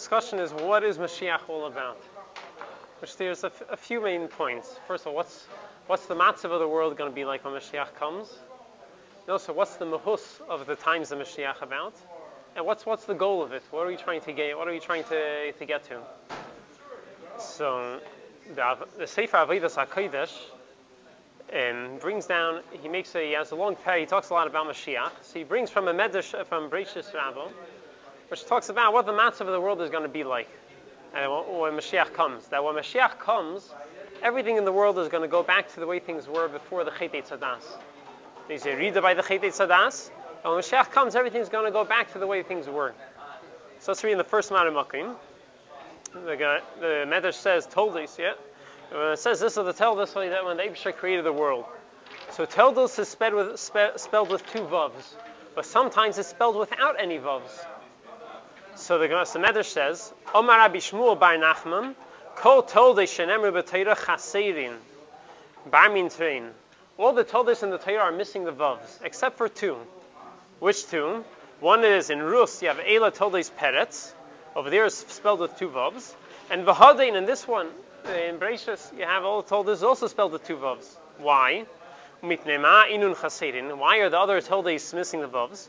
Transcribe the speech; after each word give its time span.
discussion 0.00 0.38
is 0.38 0.50
what 0.54 0.82
is 0.82 0.96
Mashiach 0.96 1.46
all 1.46 1.66
about? 1.66 1.98
Which 3.02 3.18
there's 3.18 3.44
a, 3.44 3.48
f- 3.48 3.62
a 3.68 3.76
few 3.76 4.00
main 4.00 4.28
points. 4.28 4.80
First 4.88 5.02
of 5.02 5.08
all, 5.08 5.14
what's 5.14 5.46
what's 5.88 6.06
the 6.06 6.14
matzav 6.14 6.50
of 6.52 6.58
the 6.58 6.66
world 6.66 6.96
going 6.96 7.10
to 7.10 7.14
be 7.14 7.26
like 7.26 7.44
when 7.44 7.52
Mashiach 7.52 7.94
comes? 7.96 8.38
And 9.24 9.32
also, 9.32 9.52
what's 9.52 9.76
the 9.76 9.84
mahus 9.84 10.40
of 10.48 10.66
the 10.66 10.74
times 10.74 11.12
of 11.12 11.18
Mashiach 11.18 11.60
about? 11.60 11.92
And 12.56 12.64
what's 12.64 12.86
what's 12.86 13.04
the 13.04 13.12
goal 13.12 13.42
of 13.42 13.52
it? 13.52 13.62
What 13.70 13.82
are 13.82 13.88
we 13.88 13.96
trying 13.96 14.22
to 14.22 14.32
get? 14.32 14.56
What 14.56 14.68
are 14.68 14.72
we 14.72 14.80
trying 14.80 15.04
to, 15.04 15.52
to 15.52 15.66
get 15.66 15.84
to? 15.88 16.00
So, 17.38 18.00
the, 18.54 18.78
the 18.96 19.06
Sefer 19.06 19.36
Avidas 19.36 19.76
Hakodesh 19.76 20.34
um, 21.52 21.98
brings 21.98 22.24
down. 22.24 22.62
He 22.82 22.88
makes 22.88 23.14
a 23.14 23.26
he 23.26 23.32
has 23.32 23.50
a 23.50 23.56
long 23.56 23.76
pair. 23.76 23.98
He 23.98 24.06
talks 24.06 24.30
a 24.30 24.32
lot 24.32 24.46
about 24.46 24.66
Mashiach. 24.66 25.10
So 25.20 25.38
he 25.38 25.44
brings 25.44 25.68
from 25.68 25.88
a 25.88 25.92
medrash 25.92 26.46
from 26.46 26.70
Breishis 26.70 27.12
Rabbah, 27.12 27.48
which 28.30 28.46
talks 28.46 28.68
about 28.68 28.92
what 28.92 29.06
the 29.06 29.12
matzav 29.12 29.42
of 29.42 29.48
the 29.48 29.60
world 29.60 29.80
is 29.82 29.90
going 29.90 30.04
to 30.04 30.08
be 30.08 30.24
like 30.24 30.48
and 31.14 31.30
when 31.30 31.72
Mashiach 31.72 32.12
comes. 32.12 32.46
That 32.48 32.62
when 32.62 32.74
Mashiach 32.74 33.18
comes, 33.18 33.74
everything 34.22 34.56
in 34.56 34.64
the 34.64 34.72
world 34.72 34.98
is 34.98 35.08
going 35.08 35.22
to 35.22 35.28
go 35.28 35.42
back 35.42 35.72
to 35.74 35.80
the 35.80 35.86
way 35.86 35.98
things 35.98 36.28
were 36.28 36.48
before 36.48 36.84
the 36.84 36.90
Chet 36.90 37.12
Tzadas. 37.12 37.64
They 38.48 38.58
say, 38.58 38.76
read 38.76 38.94
by 38.94 39.14
the 39.14 39.22
Chet 39.22 39.42
Tzadas. 39.42 40.10
And 40.44 40.54
when 40.54 40.62
Mashiach 40.62 40.90
comes, 40.90 41.16
everything's 41.16 41.48
going 41.48 41.64
to 41.64 41.70
go 41.70 41.84
back 41.84 42.12
to 42.12 42.18
the 42.18 42.26
way 42.26 42.42
things 42.42 42.68
were. 42.68 42.94
So 43.80 43.92
let's 43.92 44.04
read 44.04 44.12
in 44.12 44.18
the 44.18 44.24
first 44.24 44.50
Ma'arim 44.50 44.74
Makim. 44.74 45.16
The, 46.12 46.60
the 46.80 46.86
Medrash 47.06 47.34
says, 47.34 47.66
Toldos, 47.66 48.18
yeah? 48.18 48.32
It 48.92 49.18
says 49.18 49.40
this 49.40 49.56
is 49.56 49.64
the 49.64 49.72
Toldos 49.72 50.12
that 50.14 50.44
when 50.44 50.56
the 50.56 50.64
Abishah 50.64 50.94
created 50.96 51.24
the 51.24 51.32
world. 51.32 51.64
So 52.30 52.44
Toldos 52.44 52.98
is 52.98 53.08
spelled 53.08 53.34
with, 53.34 53.58
spe, 53.58 53.96
spelled 53.96 54.30
with 54.30 54.44
two 54.52 54.60
vavs, 54.60 55.14
but 55.54 55.64
sometimes 55.64 56.18
it's 56.18 56.28
spelled 56.28 56.56
without 56.56 56.96
any 57.00 57.18
vavs. 57.18 57.64
So 58.80 58.98
the 58.98 59.08
Gemara 59.08 59.26
Medrash 59.26 59.66
says, 59.66 60.10
Omar 60.34 60.56
Rabbi 60.56 60.78
Shmuel 60.78 61.20
Bar 61.20 61.36
Nachman, 61.36 61.94
Kol 62.34 62.62
Tolde 62.62 63.04
Shenemru 63.06 63.52
B'Teira 63.52 63.94
Chaserin, 63.94 64.74
Bar 65.70 65.90
Mintrein. 65.90 66.48
All 66.96 67.12
the 67.12 67.22
Toldes 67.22 67.62
in 67.62 67.68
the 67.68 67.76
Torah 67.76 68.04
are 68.04 68.10
missing 68.10 68.44
the 68.44 68.52
vavs, 68.52 68.98
except 69.04 69.36
for 69.36 69.50
two. 69.50 69.76
Which 70.60 70.86
two? 70.86 71.26
One 71.60 71.84
is 71.84 72.08
in 72.08 72.22
Rus, 72.22 72.62
you 72.62 72.68
have 72.68 72.78
Eila 72.78 73.14
Toldes 73.14 73.50
Peretz. 73.50 74.14
Over 74.56 74.70
there 74.70 74.86
is 74.86 74.94
spelled 74.94 75.40
with 75.40 75.58
two 75.58 75.68
vavs. 75.68 76.14
And 76.48 76.66
V'Hadein, 76.66 77.16
in 77.16 77.26
this 77.26 77.46
one, 77.46 77.68
in 78.06 78.38
Breishis, 78.38 78.96
you 78.98 79.04
have 79.04 79.26
all 79.26 79.42
the 79.42 79.48
Toldes 79.50 79.82
also 79.82 80.06
spelled 80.06 80.32
with 80.32 80.46
two 80.46 80.56
vavs. 80.56 80.96
Why? 81.18 81.66
Why 82.22 82.34
are 83.98 84.08
the 84.08 84.18
other 84.18 84.40
Toldes 84.40 84.94
missing 84.94 85.20
the 85.20 85.28
vavs? 85.28 85.68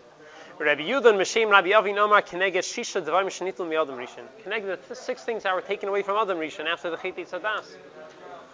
Rabbi 0.62 0.84
Yudan 0.84 1.16
Meshem 1.16 1.50
Rabbi 1.50 1.74
Avi 1.74 1.92
Nomar 1.92 2.22
Keneged 2.22 2.60
Shisha 2.60 3.04
Devarim 3.04 3.30
Shenitul 3.30 3.68
Mi'adam 3.68 3.98
Rishon. 3.98 4.26
Keneged 4.46 4.78
the 4.88 4.96
six 4.96 5.24
things 5.24 5.42
that 5.42 5.56
were 5.56 5.62
taken 5.62 5.90
away 5.90 6.04
from 6.04 6.18
Adam 6.18 6.38
Rishon 6.38 6.68
after 6.68 6.92
the 6.92 6.98
Chet 6.98 7.16
Tzadas. 7.16 7.66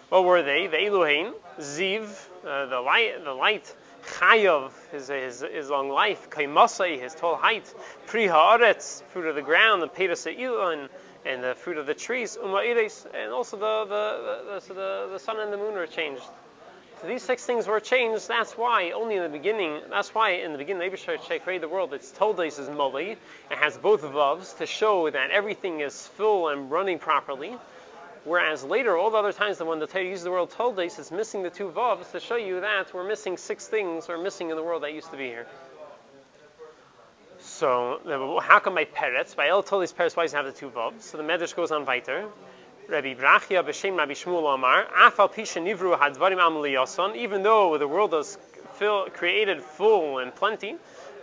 What 0.08 0.24
were 0.24 0.42
they? 0.42 0.68
The 0.68 0.86
Elohim, 0.86 1.34
Ziv, 1.60 2.08
uh, 2.46 2.64
the 2.64 2.80
light, 2.80 3.22
the 3.22 3.34
light, 3.34 3.74
Chayav, 4.06 4.72
his, 4.90 5.08
his, 5.08 5.44
his 5.52 5.68
long 5.68 5.90
life, 5.90 6.30
Kaimasai, 6.30 6.98
his 6.98 7.14
tall 7.14 7.36
height, 7.36 7.70
Pri 8.06 8.26
Haaretz, 8.26 9.02
fruit 9.10 9.26
of 9.26 9.34
the 9.34 9.42
ground, 9.42 9.82
the 9.82 9.88
Pedas 9.88 10.26
and, 10.26 10.88
and 11.26 11.44
the 11.44 11.56
fruit 11.56 11.76
of 11.76 11.84
the 11.84 11.92
trees, 11.92 12.38
Uma 12.42 12.62
and 13.12 13.32
also 13.32 13.58
the, 13.58 13.84
the, 13.84 14.60
the, 14.66 14.74
the, 14.74 15.08
the 15.12 15.18
sun 15.18 15.38
and 15.40 15.52
the 15.52 15.58
moon 15.58 15.74
were 15.74 15.86
changed. 15.86 16.22
So 17.00 17.06
these 17.06 17.22
six 17.22 17.44
things 17.44 17.68
were 17.68 17.78
changed. 17.78 18.26
That's 18.26 18.54
why 18.54 18.90
only 18.90 19.14
in 19.14 19.22
the 19.22 19.28
beginning. 19.28 19.80
That's 19.88 20.12
why 20.12 20.30
in 20.30 20.50
the 20.50 20.58
beginning, 20.58 20.82
Abishai 20.82 21.38
created 21.38 21.62
the 21.62 21.68
world. 21.68 21.94
It's 21.94 22.10
told 22.10 22.40
us 22.40 22.58
is 22.58 22.68
Moli. 22.68 23.12
It 23.12 23.18
has 23.50 23.78
both 23.78 24.02
vavs 24.02 24.58
to 24.58 24.66
show 24.66 25.08
that 25.08 25.30
everything 25.30 25.78
is 25.80 26.08
full 26.08 26.48
and 26.48 26.70
running 26.70 26.98
properly. 26.98 27.56
Whereas 28.24 28.64
later, 28.64 28.96
all 28.96 29.10
the 29.10 29.16
other 29.16 29.32
times 29.32 29.58
the 29.58 29.64
Torah 29.64 30.04
uses 30.04 30.24
the 30.24 30.30
word 30.32 30.50
told 30.50 30.78
us, 30.80 30.98
it's 30.98 31.12
missing 31.12 31.44
the 31.44 31.50
two 31.50 31.70
vavs 31.70 32.10
to 32.12 32.20
show 32.20 32.36
you 32.36 32.60
that 32.62 32.92
we're 32.92 33.06
missing 33.06 33.36
six 33.36 33.68
things 33.68 34.08
we're 34.08 34.20
missing 34.20 34.50
in 34.50 34.56
the 34.56 34.62
world 34.62 34.82
that 34.82 34.92
used 34.92 35.10
to 35.12 35.16
be 35.16 35.28
here. 35.28 35.46
So 37.38 38.40
how 38.42 38.58
come 38.58 38.74
by 38.74 38.86
Peretz? 38.86 39.36
By 39.36 39.48
El 39.48 39.62
Tolis 39.62 39.94
Peretz, 39.94 40.16
why 40.16 40.24
does 40.24 40.34
it 40.34 40.36
have 40.36 40.46
the 40.46 40.52
two 40.52 40.68
vavs? 40.68 41.02
So 41.02 41.16
the 41.16 41.22
Medrash 41.22 41.54
goes 41.54 41.70
on 41.70 41.86
weiter. 41.86 42.26
Rabbi 42.88 43.12
Brachia 43.12 43.62
b'Shem 43.62 43.98
Rabbi 43.98 44.14
Shmuel 44.14 44.54
Amar, 44.54 44.86
Afal 44.86 45.30
Pisha 45.30 45.62
Nivru 45.62 45.98
Hadvarim 45.98 46.38
Amaliyason, 46.38 47.16
even 47.16 47.42
though 47.42 47.76
the 47.76 47.86
world 47.86 48.12
was 48.12 48.38
fill, 48.76 49.10
created 49.10 49.62
full 49.62 50.16
and 50.20 50.34
plenty, 50.34 50.74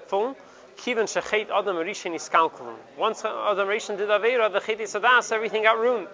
full, 0.06 0.38
Kivan 0.78 1.06
Shechet 1.06 1.50
Adam 1.50 1.78
Rishon 1.78 2.14
Iskalkulum. 2.14 2.76
Once 3.00 3.26
Adam 3.26 3.68
Rishon 3.68 3.98
did 3.98 4.10
Avera, 4.10 4.54
the 4.54 4.60
Chet 4.60 4.78
Sadas, 4.78 5.32
everything 5.32 5.64
got 5.64 5.80
ruined. 5.80 6.08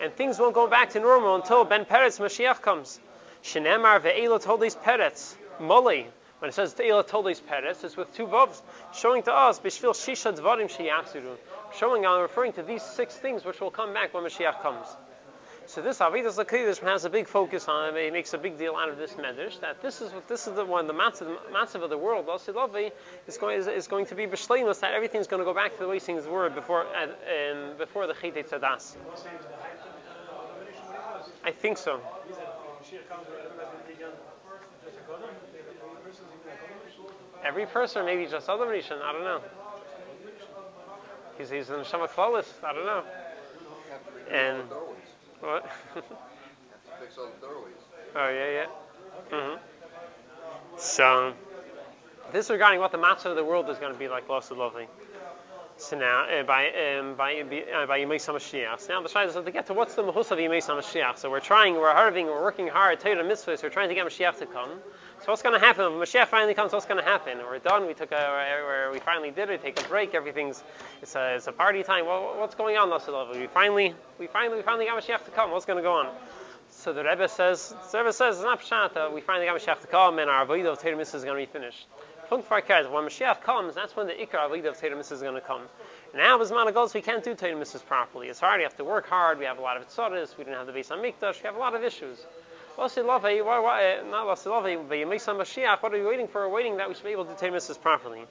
And 0.00 0.12
things 0.14 0.38
won't 0.38 0.54
go 0.54 0.68
back 0.68 0.90
to 0.90 1.00
normal 1.00 1.34
until 1.34 1.64
Ben 1.64 1.84
Peretz 1.84 2.20
Mashiach 2.20 2.62
comes. 2.62 3.00
Shenemar 3.42 4.00
ve'elot 4.00 4.44
holdis 4.44 4.76
Peretz. 4.76 5.34
Moli. 5.60 6.06
When 6.38 6.50
it 6.50 6.52
says 6.52 6.74
Te'ila 6.74 7.02
Toldes 7.02 7.40
Peretz, 7.40 7.82
it's 7.82 7.96
with 7.96 8.14
two 8.14 8.26
vovs, 8.26 8.60
showing 8.94 9.22
to 9.22 9.32
us, 9.32 9.58
Bishvil 9.58 9.94
Shisha 9.94 10.36
Dvarim 10.36 10.68
Sheyachziru, 10.68 11.34
showing 11.74 12.06
I'm 12.06 12.20
referring 12.22 12.52
to 12.54 12.62
these 12.62 12.82
six 12.82 13.16
things 13.16 13.44
which 13.44 13.60
will 13.60 13.70
come 13.70 13.92
back 13.92 14.14
when 14.14 14.24
Mashiach 14.24 14.60
comes. 14.62 14.86
So 15.68 15.82
this 15.82 15.98
Avidas 15.98 16.38
Lakidish 16.38 16.78
has 16.78 17.04
a 17.04 17.10
big 17.10 17.26
focus 17.26 17.66
on 17.66 17.96
it. 17.96 18.04
He 18.04 18.10
makes 18.10 18.32
a 18.34 18.38
big 18.38 18.56
deal 18.56 18.76
out 18.76 18.88
of 18.88 18.98
this 18.98 19.14
medrash 19.14 19.58
that 19.60 19.82
this 19.82 20.00
is 20.00 20.12
what 20.12 20.28
this 20.28 20.46
is 20.46 20.54
the 20.54 20.64
one 20.64 20.86
the 20.86 20.94
matzav, 20.94 21.36
matzav 21.52 21.82
of 21.82 21.90
the 21.90 21.98
world. 21.98 22.26
Lasilavi 22.26 22.92
is 23.26 23.36
going 23.36 23.58
is, 23.58 23.66
is, 23.66 23.88
going 23.88 24.06
to 24.06 24.14
be 24.14 24.26
b'shleimus 24.26 24.78
that 24.80 24.94
everything's 24.94 25.26
going 25.26 25.40
to 25.40 25.44
go 25.44 25.52
back 25.52 25.72
to 25.72 25.78
the 25.80 25.88
way 25.88 25.98
things 25.98 26.24
were 26.26 26.48
before 26.50 26.86
um, 26.86 27.76
before 27.78 28.06
the 28.06 28.14
Chayte 28.14 28.48
Tzadas. 28.48 28.96
I 31.44 31.50
think 31.50 31.78
so. 31.78 32.00
Every 37.44 37.66
person, 37.66 38.06
maybe 38.06 38.26
just 38.26 38.48
other 38.48 38.66
Rishon, 38.66 39.00
I 39.02 39.12
don't 39.12 39.24
know. 39.24 39.40
He's, 41.38 41.50
he's 41.50 41.70
in 41.70 41.84
Shama 41.84 42.08
Klalis, 42.08 42.46
I 42.64 42.72
don't 42.72 42.86
know. 42.86 43.04
And 44.30 44.62
what? 45.40 45.70
oh 48.16 48.28
yeah, 48.28 48.50
yeah. 48.50 48.66
Mm-hmm. 49.30 49.56
So 50.78 51.34
this 52.32 52.50
regarding 52.50 52.80
what 52.80 52.92
the 52.92 52.98
matzav 52.98 53.26
of 53.26 53.36
the 53.36 53.44
world 53.44 53.68
is 53.70 53.78
going 53.78 53.92
to 53.92 53.98
be 53.98 54.08
like, 54.08 54.28
lost 54.28 54.50
and 54.50 54.58
lovely. 54.58 54.88
So 55.78 55.98
now, 55.98 56.24
uh, 56.24 56.42
by 56.42 56.68
um, 56.70 57.16
by 57.16 57.38
uh, 57.38 57.86
by 57.86 58.00
Yemei 58.00 58.16
Mashiach. 58.16 58.88
Now 58.88 59.02
the 59.02 59.10
shayla 59.10 59.28
is 59.28 59.34
to 59.34 59.50
get 59.50 59.66
to 59.66 59.74
what's 59.74 59.94
the 59.94 60.02
mahus 60.02 60.30
of 60.30 60.38
Yemei 60.38 60.62
Mashiach. 60.62 61.18
So 61.18 61.30
we're 61.30 61.40
trying, 61.40 61.74
we're 61.74 61.92
harving, 61.92 62.26
we're 62.26 62.42
working 62.42 62.66
hard. 62.66 62.98
Torah 63.00 63.22
mitzvahs. 63.22 63.62
We're 63.62 63.68
trying 63.68 63.90
to 63.90 63.94
get 63.94 64.06
Mashiach 64.06 64.38
to 64.38 64.46
come. 64.46 64.70
So 65.20 65.26
what's 65.26 65.42
going 65.42 65.58
to 65.58 65.64
happen 65.64 65.84
when 65.84 66.00
Mashiach 66.00 66.28
finally 66.28 66.54
comes? 66.54 66.72
What's 66.72 66.86
going 66.86 67.02
to 67.02 67.04
happen? 67.04 67.38
We're 67.38 67.58
done. 67.58 67.86
We 67.86 67.92
took 67.92 68.10
a, 68.12 68.90
we 68.90 69.00
finally 69.00 69.30
did 69.30 69.50
it. 69.50 69.60
Take 69.60 69.78
a 69.78 69.86
break. 69.86 70.14
Everything's 70.14 70.64
it's 71.02 71.14
a, 71.14 71.34
it's 71.34 71.46
a 71.46 71.52
party 71.52 71.82
time. 71.82 72.06
Well, 72.06 72.36
what's 72.38 72.54
going 72.54 72.78
on? 72.78 72.90
We 73.38 73.46
finally 73.46 73.94
we 74.18 74.28
finally 74.28 74.56
we 74.56 74.62
finally 74.62 74.86
got 74.86 75.02
Mashiach 75.02 75.26
to 75.26 75.30
come. 75.30 75.50
What's 75.50 75.66
going 75.66 75.76
to 75.76 75.82
go 75.82 75.92
on? 75.92 76.08
So 76.70 76.94
the 76.94 77.04
Rebbe 77.04 77.28
says, 77.28 77.74
the 77.92 77.98
Rebbe 77.98 78.12
says, 78.12 78.36
it's 78.36 78.44
not 78.44 78.60
pshat. 78.60 79.12
we 79.12 79.20
finally 79.20 79.46
got 79.46 79.60
Mashiach 79.60 79.82
to 79.82 79.86
come, 79.86 80.18
and 80.18 80.30
our 80.30 80.46
avodah 80.46 80.72
of 80.72 80.80
Torah 80.80 80.98
is 80.98 81.12
going 81.12 81.26
to 81.26 81.34
be 81.34 81.46
finished. 81.46 81.86
When 82.28 82.42
Mashiach 82.42 83.42
comes, 83.42 83.74
that's 83.74 83.94
when 83.94 84.06
the 84.08 84.12
Ikar 84.14 84.50
Avodah 84.50 84.68
of 84.68 84.80
Torah 84.80 84.98
is 84.98 85.08
going 85.08 85.34
to 85.34 85.40
come. 85.40 85.62
Now, 86.14 86.40
as 86.40 86.50
man 86.50 86.72
goes, 86.72 86.92
we 86.92 87.00
can't 87.00 87.22
do 87.22 87.34
Mitzvahs 87.34 87.84
properly. 87.86 88.28
It's 88.28 88.40
hard. 88.40 88.60
You 88.60 88.66
have 88.66 88.76
to 88.78 88.84
work 88.84 89.08
hard. 89.08 89.38
We 89.38 89.44
have 89.44 89.58
a 89.58 89.62
lot 89.62 89.76
of 89.76 89.86
tzoras. 89.88 90.36
We 90.36 90.44
didn't 90.44 90.56
have 90.56 90.66
the 90.66 90.72
base 90.72 90.90
on 90.90 90.98
Mikdash. 90.98 91.42
We 91.42 91.46
have 91.46 91.56
a 91.56 91.60
lot 91.60 91.74
of 91.74 91.84
issues. 91.84 92.18
What 92.74 92.96
are 92.98 93.04
we 95.92 96.02
waiting 96.02 96.28
for? 96.28 96.48
We're 96.48 96.54
waiting 96.54 96.76
that 96.78 96.88
we 96.88 96.94
should 96.94 97.04
be 97.04 97.10
able 97.10 97.26
to 97.26 97.34
do 97.34 97.52
Mitzvahs 97.52 97.80
properly. 97.80 98.26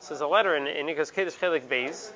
This 0.00 0.10
is 0.12 0.20
a 0.20 0.26
letter 0.26 0.54
in 0.54 0.66
in 0.66 0.86
Nikas 0.86 1.12
Kedesh 1.12 1.36
Chelik 1.38 1.66
Beis. 1.68 2.12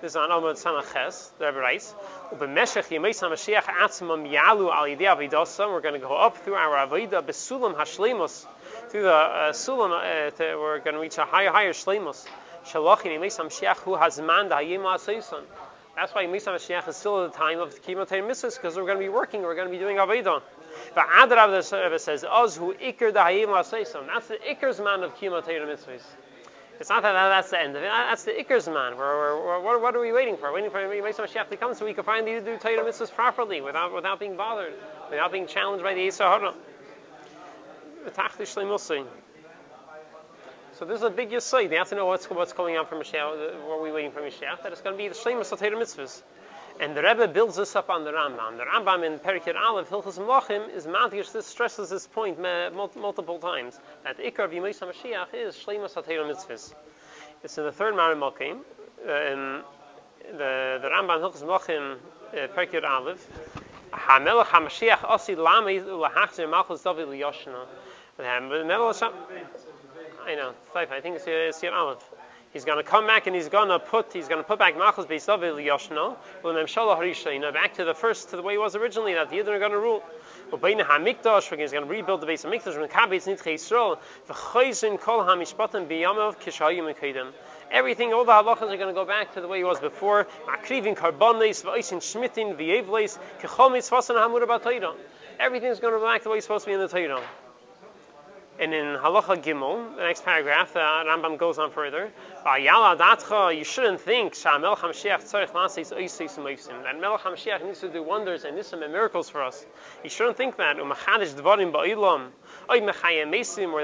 This 0.00 0.12
is 0.12 0.16
on 0.16 0.30
Amud 0.30 0.56
Sanaches. 0.56 1.30
The 1.38 1.46
Rebbe 1.46 1.58
writes, 1.58 1.94
"Ubemeshech 2.32 2.88
Yemei 2.90 3.12
Mashiach 3.12 3.62
Atzmam 3.62 4.30
Yalu 4.30 4.70
Al 4.70 4.84
Yidei 4.84 5.08
Avidasa." 5.08 5.66
We're 5.68 5.80
going 5.80 5.94
to 5.94 6.00
go 6.00 6.14
up 6.14 6.36
through 6.36 6.54
our 6.54 6.86
Avodah 6.86 7.22
Besulam 7.22 7.74
Hashlemus 7.74 8.46
through 8.94 9.02
the 9.02 9.12
uh, 9.12 9.50
Sulam, 9.50 9.90
uh, 9.90 10.30
to, 10.30 10.56
we're 10.56 10.78
going 10.78 10.94
to 10.94 11.00
reach 11.00 11.18
a 11.18 11.24
higher, 11.24 11.50
higher 11.50 11.72
Shlemus. 11.72 12.28
Shalachin 12.64 13.06
Yemesam 13.06 13.46
Mashiach 13.46 13.78
Hu 13.78 13.96
Hazman 13.96 14.50
Da'ayim 14.50 14.82
La'aseisan. 14.82 15.42
That's 15.96 16.14
why 16.14 16.26
Yemesam 16.26 16.54
Mashiach 16.54 16.86
is 16.86 16.94
still 16.94 17.24
at 17.24 17.32
the 17.32 17.36
time 17.36 17.58
of 17.58 17.82
Kimat 17.82 18.06
Mitzvahs, 18.06 18.54
because 18.54 18.76
we're 18.76 18.86
going 18.86 18.98
to 18.98 19.04
be 19.04 19.08
working, 19.08 19.42
we're 19.42 19.56
going 19.56 19.66
to 19.66 19.72
be 19.72 19.80
doing 19.80 19.96
Avedah. 19.96 20.40
But 20.94 21.28
the 21.28 21.76
Rebbe 21.82 21.98
says, 21.98 22.22
Oz 22.22 22.56
Hu 22.56 22.72
Iker 22.74 23.12
Da'ayim 23.12 23.46
La'aseisan. 23.46 24.06
That's 24.06 24.28
the 24.28 24.36
Iker's 24.36 24.78
man 24.78 25.02
of 25.02 25.16
Kimat 25.16 25.42
Mitzvahs. 25.42 26.04
It's 26.78 26.88
not 26.88 27.02
that 27.02 27.14
that's 27.14 27.50
the 27.50 27.60
end 27.60 27.74
of 27.74 27.82
it. 27.82 27.90
That's 27.90 28.22
the 28.22 28.30
Iker's 28.30 28.68
man. 28.68 28.96
We're, 28.96 29.40
we're, 29.44 29.60
we're, 29.60 29.78
what, 29.80 29.96
are 29.96 30.00
we 30.00 30.12
waiting 30.12 30.36
for? 30.36 30.52
Waiting 30.52 30.70
for 30.70 30.78
Yemesam 30.78 31.26
Mashiach 31.26 31.50
to 31.50 31.56
come 31.56 31.74
so 31.74 31.84
we 31.84 31.94
can 31.94 32.04
finally 32.04 32.38
do 32.38 32.56
Torah 32.58 32.84
Mitzvahs 32.84 33.12
properly 33.12 33.60
without, 33.60 33.92
without 33.92 34.20
being 34.20 34.36
bothered, 34.36 34.72
without 35.10 35.32
being 35.32 35.48
challenged 35.48 35.82
by 35.82 35.94
the 35.94 36.06
Yetzer 36.06 36.30
Hara. 36.30 36.54
So 40.78 40.84
this 40.84 40.98
is 40.98 41.02
a 41.02 41.10
big 41.10 41.30
yesod. 41.30 41.70
You 41.70 41.78
have 41.78 41.88
to 41.90 41.94
know 41.94 42.06
what's 42.06 42.28
what's 42.28 42.52
going 42.52 42.76
on 42.76 42.86
for 42.86 42.96
Mashiach. 42.96 43.62
What 43.64 43.78
are 43.78 43.82
we 43.82 43.92
waiting 43.92 44.10
for 44.10 44.20
Mashiach? 44.20 44.62
That 44.62 44.72
it's 44.72 44.80
going 44.80 44.94
to 44.94 44.98
be 44.98 45.08
the 45.08 45.14
Shleimus 45.14 45.52
of 45.52 45.60
mitzvahs. 45.60 46.22
And 46.80 46.96
the 46.96 47.02
Rebbe 47.02 47.28
builds 47.28 47.56
this 47.56 47.76
up 47.76 47.88
on 47.88 48.04
the 48.04 48.10
Rambam. 48.10 48.56
The 48.56 48.64
Rambam 48.64 49.06
in 49.06 49.20
Perikir 49.20 49.54
Aleph, 49.54 49.88
Hilchos 49.88 50.18
Melachim, 50.18 50.74
is 50.74 50.86
madgish. 50.86 51.30
This 51.32 51.46
stresses 51.46 51.90
this 51.90 52.08
point 52.08 52.40
multiple 52.40 53.38
times 53.38 53.78
that 54.02 54.16
the 54.16 54.24
Ikar 54.24 54.48
V'Yimais 54.48 54.80
Mashiach 54.80 55.32
is 55.32 55.54
Shleimus 55.54 55.94
Torah 55.94 56.24
mitzvahs. 56.24 56.74
It's 57.44 57.56
in 57.56 57.64
the 57.64 57.72
third 57.72 57.94
Marim 57.94 58.18
Malkim. 58.18 58.58
Uh, 59.02 59.62
the 60.32 60.78
the 60.82 60.88
Rambam 60.88 61.20
Hilchos 61.20 61.42
Melachim 61.44 61.98
uh, 62.32 62.48
Perikir 62.48 62.82
Aleph. 62.84 63.24
HaMelech 63.94 64.46
HaMashiach 64.46 64.98
Osi 64.98 65.36
Lami 65.36 65.78
Ulahachzir 65.78 66.50
Malchus 66.50 66.82
David 66.82 67.08
Liyoshna. 67.08 67.66
I 68.18 68.40
know. 70.34 70.54
I 70.74 71.00
think 71.00 71.16
it's, 71.16 71.24
it's 71.26 71.62
your 71.62 71.74
Aleph. 71.74 72.10
He's 72.52 72.64
going 72.64 72.78
to 72.78 72.84
come 72.84 73.06
back 73.06 73.26
and 73.26 73.34
he's 73.34 73.48
going 73.48 73.68
to 73.68 73.80
put 73.80 74.12
he's 74.12 74.28
going 74.28 74.40
to 74.40 74.46
put 74.46 74.60
back 74.60 74.76
Machos 74.76 75.06
Beisav 75.06 75.40
Yoshno, 75.40 76.16
back 77.52 77.74
to 77.74 77.84
the 77.84 77.94
first 77.94 78.30
to 78.30 78.36
the 78.36 78.42
way 78.42 78.54
it 78.54 78.58
was 78.58 78.76
originally 78.76 79.14
that 79.14 79.30
the 79.30 79.38
Yidden 79.38 79.48
are 79.48 79.58
going 79.58 79.72
to 79.72 79.78
rule. 79.78 80.04
Hamikdash, 80.58 81.56
he's 81.58 81.72
going 81.72 81.84
to 81.84 81.90
rebuild 81.90 82.20
the 82.20 82.26
base 82.26 82.44
of 82.44 82.52
Mikdash. 82.52 82.78
When 82.78 82.88
Kabitz 82.88 83.26
Nitche 83.26 83.54
Yisrael. 83.54 83.98
Everything, 87.70 88.12
all 88.12 88.24
the 88.24 88.32
halachas 88.32 88.62
are 88.62 88.76
going 88.76 88.88
to 88.88 88.92
go 88.92 89.04
back 89.04 89.34
to 89.34 89.40
the 89.40 89.48
way 89.48 89.60
it 89.60 89.64
was 89.64 89.80
before. 89.80 90.26
Makrivin 90.46 90.96
karbonis, 90.96 91.64
v'oisin 91.64 91.98
shmitin, 91.98 92.56
v'yevleis, 92.56 93.18
kechol 93.40 93.70
mitzvasan 93.70 94.16
hamura 94.16 94.46
b'tayron. 94.46 94.96
Everything 95.40 95.70
is 95.70 95.80
going 95.80 95.94
to 95.94 96.00
go 96.00 96.06
back 96.06 96.20
to 96.20 96.24
the 96.24 96.30
way 96.30 96.38
it's 96.38 96.46
supposed 96.46 96.64
to 96.64 96.70
be 96.70 96.74
in 96.74 96.80
the 96.80 96.88
Torah. 96.88 97.22
And 98.56 98.72
in 98.72 98.96
Halacha 98.96 99.42
Gimel, 99.42 99.96
the 99.96 100.02
next 100.02 100.24
paragraph, 100.24 100.74
the 100.74 100.78
Rambam 100.78 101.38
goes 101.38 101.58
on 101.58 101.72
further. 101.72 102.12
You 102.46 103.64
shouldn't 103.64 104.00
think 104.00 104.32
that 104.34 104.60
Melech 104.60 104.78
HaMashiach 104.78 105.22
needs 107.64 107.80
to 107.80 107.88
do 107.88 108.04
wonders 108.04 108.44
and 108.44 108.56
nisim 108.56 108.84
and 108.84 108.92
miracles 108.92 109.28
for 109.28 109.42
us. 109.42 109.66
You 110.04 110.10
shouldn't 110.10 110.36
think 110.36 110.56
that. 110.58 110.78
Or 110.78 110.86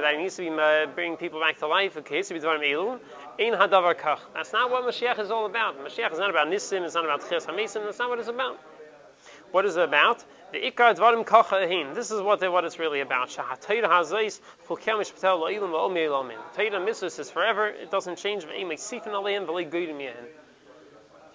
that 0.00 0.12
he 0.12 0.18
needs 0.22 0.36
to 0.36 0.42
be 0.42 0.50
uh, 0.50 0.86
bringing 0.94 1.16
people 1.16 1.40
back 1.40 1.58
to 1.58 1.66
life. 1.66 1.94
That's 1.94 2.30
not 4.52 4.70
what 4.70 4.84
Mashiach 4.84 5.18
is 5.18 5.32
all 5.32 5.46
about. 5.46 5.84
Mashiach 5.84 6.12
is 6.12 6.18
not 6.18 6.30
about 6.30 6.46
nisim, 6.46 6.82
it's 6.82 6.94
not 6.94 7.04
about 7.04 7.28
ches 7.28 7.46
hamesim, 7.46 7.84
that's 7.84 7.98
not 7.98 8.08
what 8.08 8.20
it's 8.20 8.28
about. 8.28 8.60
What 9.50 9.64
is 9.64 9.76
it 9.76 9.82
about? 9.82 10.24
The 10.52 10.58
ikar 10.58 10.96
dvarim 10.96 11.24
kacha. 11.24 11.94
This 11.94 12.10
is 12.10 12.20
what 12.20 12.40
what 12.50 12.64
it's 12.64 12.78
really 12.78 13.00
about. 13.00 13.28
Shahatayra 13.28 13.84
hazais 13.84 14.40
fulkem 14.66 14.98
mishpatel 14.98 15.38
lo'ilim 15.38 15.70
va'omi 15.70 16.08
elomin. 16.08 16.38
Tayra 16.56 16.84
mitzvahs 16.84 17.20
is 17.20 17.30
forever. 17.30 17.68
It 17.68 17.90
doesn't 17.90 18.18
change. 18.18 18.44
Ve'im 18.44 18.72
sifin 18.72 19.12
aleim 19.12 19.46
v'lei 19.46 19.70
goyim 19.70 19.98
yehen. 19.98 20.26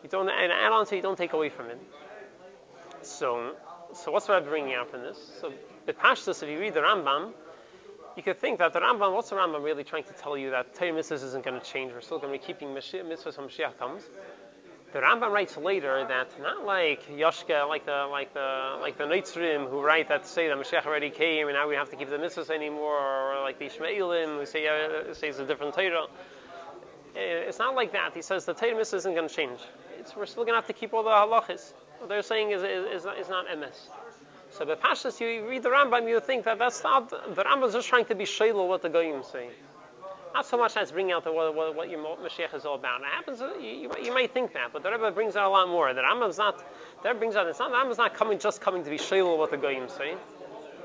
You 0.04 0.10
don't 0.10 0.30
and 0.30 0.52
add 0.52 0.72
on 0.72 0.86
to 0.88 0.96
you 0.96 1.02
don't 1.02 1.18
take 1.18 1.34
away 1.34 1.50
from 1.50 1.70
it. 1.70 1.80
So, 3.04 3.56
so 3.94 4.12
what's 4.12 4.28
what 4.28 4.38
I'm 4.38 4.44
bringing 4.44 4.74
out 4.74 4.92
from 4.92 5.02
this? 5.02 5.18
So 5.40 5.52
the 5.86 5.94
pashtus, 5.94 6.44
if 6.44 6.50
you 6.50 6.60
read 6.60 6.74
the 6.74 6.82
Rambam, 6.82 7.32
you 8.18 8.24
could 8.24 8.40
think 8.40 8.60
that 8.60 8.74
the 8.74 8.80
Rambam, 8.80 9.14
what's 9.14 9.30
the 9.30 9.36
Rambam 9.36 9.64
really 9.64 9.84
trying 9.84 10.04
to 10.04 10.14
tell 10.14 10.38
you 10.38 10.52
that 10.52 10.76
Torah 10.76 10.92
mitzvahs 10.92 11.24
isn't 11.24 11.44
going 11.44 11.60
to 11.60 11.66
change? 11.66 11.94
We're 11.94 12.02
still 12.02 12.20
going 12.20 12.34
to 12.34 12.40
be 12.40 12.46
keeping 12.46 12.70
mitzvahs 12.70 13.38
when 13.38 13.48
Mashiach 13.48 13.78
comes. 13.80 14.04
The 14.96 15.02
Rambam 15.02 15.30
writes 15.30 15.58
later 15.58 16.06
that 16.08 16.42
not 16.42 16.66
like 16.66 17.06
Yoshka, 17.10 17.68
like 17.68 17.86
the 17.86 18.08
like 18.10 18.34
the 18.34 18.78
like 18.80 18.98
the 18.98 19.04
Neitzrim 19.04 19.70
who 19.70 19.82
write 19.82 20.08
that 20.08 20.26
say 20.26 20.48
that 20.48 20.58
Mashiach 20.58 20.86
already 20.86 21.10
came 21.10 21.50
and 21.50 21.58
now 21.58 21.68
we 21.68 21.76
have 21.76 21.90
to 21.90 21.98
keep 21.98 22.10
the 22.10 22.16
mitzvahs 22.16 22.50
anymore, 22.50 22.98
or 22.98 23.42
like 23.42 23.60
the 23.60 23.66
Ishmaelim 23.66 24.40
who 24.40 24.46
say 24.46 24.66
uh, 24.70 25.14
say 25.14 25.28
it's 25.28 25.40
a 25.40 25.46
different 25.46 25.76
Torah. 25.76 26.08
It's 27.14 27.60
not 27.60 27.76
like 27.76 27.92
that. 27.92 28.14
He 28.14 28.22
says 28.22 28.46
the 28.46 28.54
Torah 28.54 28.78
mitzvah 28.78 28.96
isn't 28.96 29.14
going 29.14 29.28
to 29.28 29.36
change. 29.36 29.60
It's, 30.00 30.16
we're 30.16 30.26
still 30.28 30.46
going 30.46 30.54
to 30.54 30.60
have 30.62 30.68
to 30.68 30.74
keep 30.74 30.94
all 30.94 31.04
the 31.04 31.10
halachas. 31.10 31.74
What 32.00 32.08
they're 32.08 32.22
saying 32.22 32.52
is 32.52 32.64
is, 32.64 33.04
is, 33.04 33.06
is 33.20 33.28
not 33.28 33.48
emes. 33.50 33.76
So 34.52 34.64
the 34.64 34.78
Pashas, 34.78 35.20
you 35.20 35.46
read 35.46 35.64
the 35.64 35.72
Rambam, 35.72 36.08
you 36.08 36.22
think 36.22 36.46
that 36.46 36.58
that's 36.58 36.82
not 36.86 37.10
the 37.10 37.44
Rambam 37.44 37.68
is 37.68 37.74
just 37.74 37.90
trying 37.90 38.06
to 38.06 38.16
be 38.16 38.24
shayla 38.24 38.66
what 38.66 38.82
the 38.82 38.88
Goyim 38.88 39.24
say. 39.24 39.50
Not 40.36 40.46
so 40.46 40.58
much 40.58 40.74
that's 40.74 40.92
bringing 40.92 41.14
out 41.14 41.24
the, 41.24 41.32
what, 41.32 41.56
what, 41.56 41.76
what 41.78 41.90
your 41.90 42.00
Mashiach 42.00 42.54
is 42.54 42.66
all 42.66 42.76
about. 42.76 43.00
It 43.00 43.08
happens, 43.08 43.42
uh, 43.42 43.54
you, 43.58 43.70
you, 43.70 43.92
you, 44.04 44.14
might 44.14 44.34
think 44.34 44.52
that, 44.52 44.74
but 44.74 44.84
the 44.84 44.92
Rebbe 44.92 45.10
brings 45.12 45.38
out 45.38 45.48
a 45.48 45.50
lot 45.50 45.70
more. 45.70 45.94
The 45.94 46.02
Rambam's 46.02 46.38
not, 46.38 46.58
the 47.02 47.08
Rebbe 47.08 47.20
brings 47.20 47.38
out, 47.38 47.48
it's 47.48 47.58
not, 47.58 47.72
the 47.72 47.78
Rambam's 47.78 47.98
not 47.98 48.16
coming, 48.16 48.38
just 48.38 48.60
coming 48.60 48.84
to 48.84 48.90
be 48.90 48.98
shayla 48.98 49.38
what 49.38 49.50
the 49.50 49.56
Goyim 49.56 49.88
say. 49.88 50.18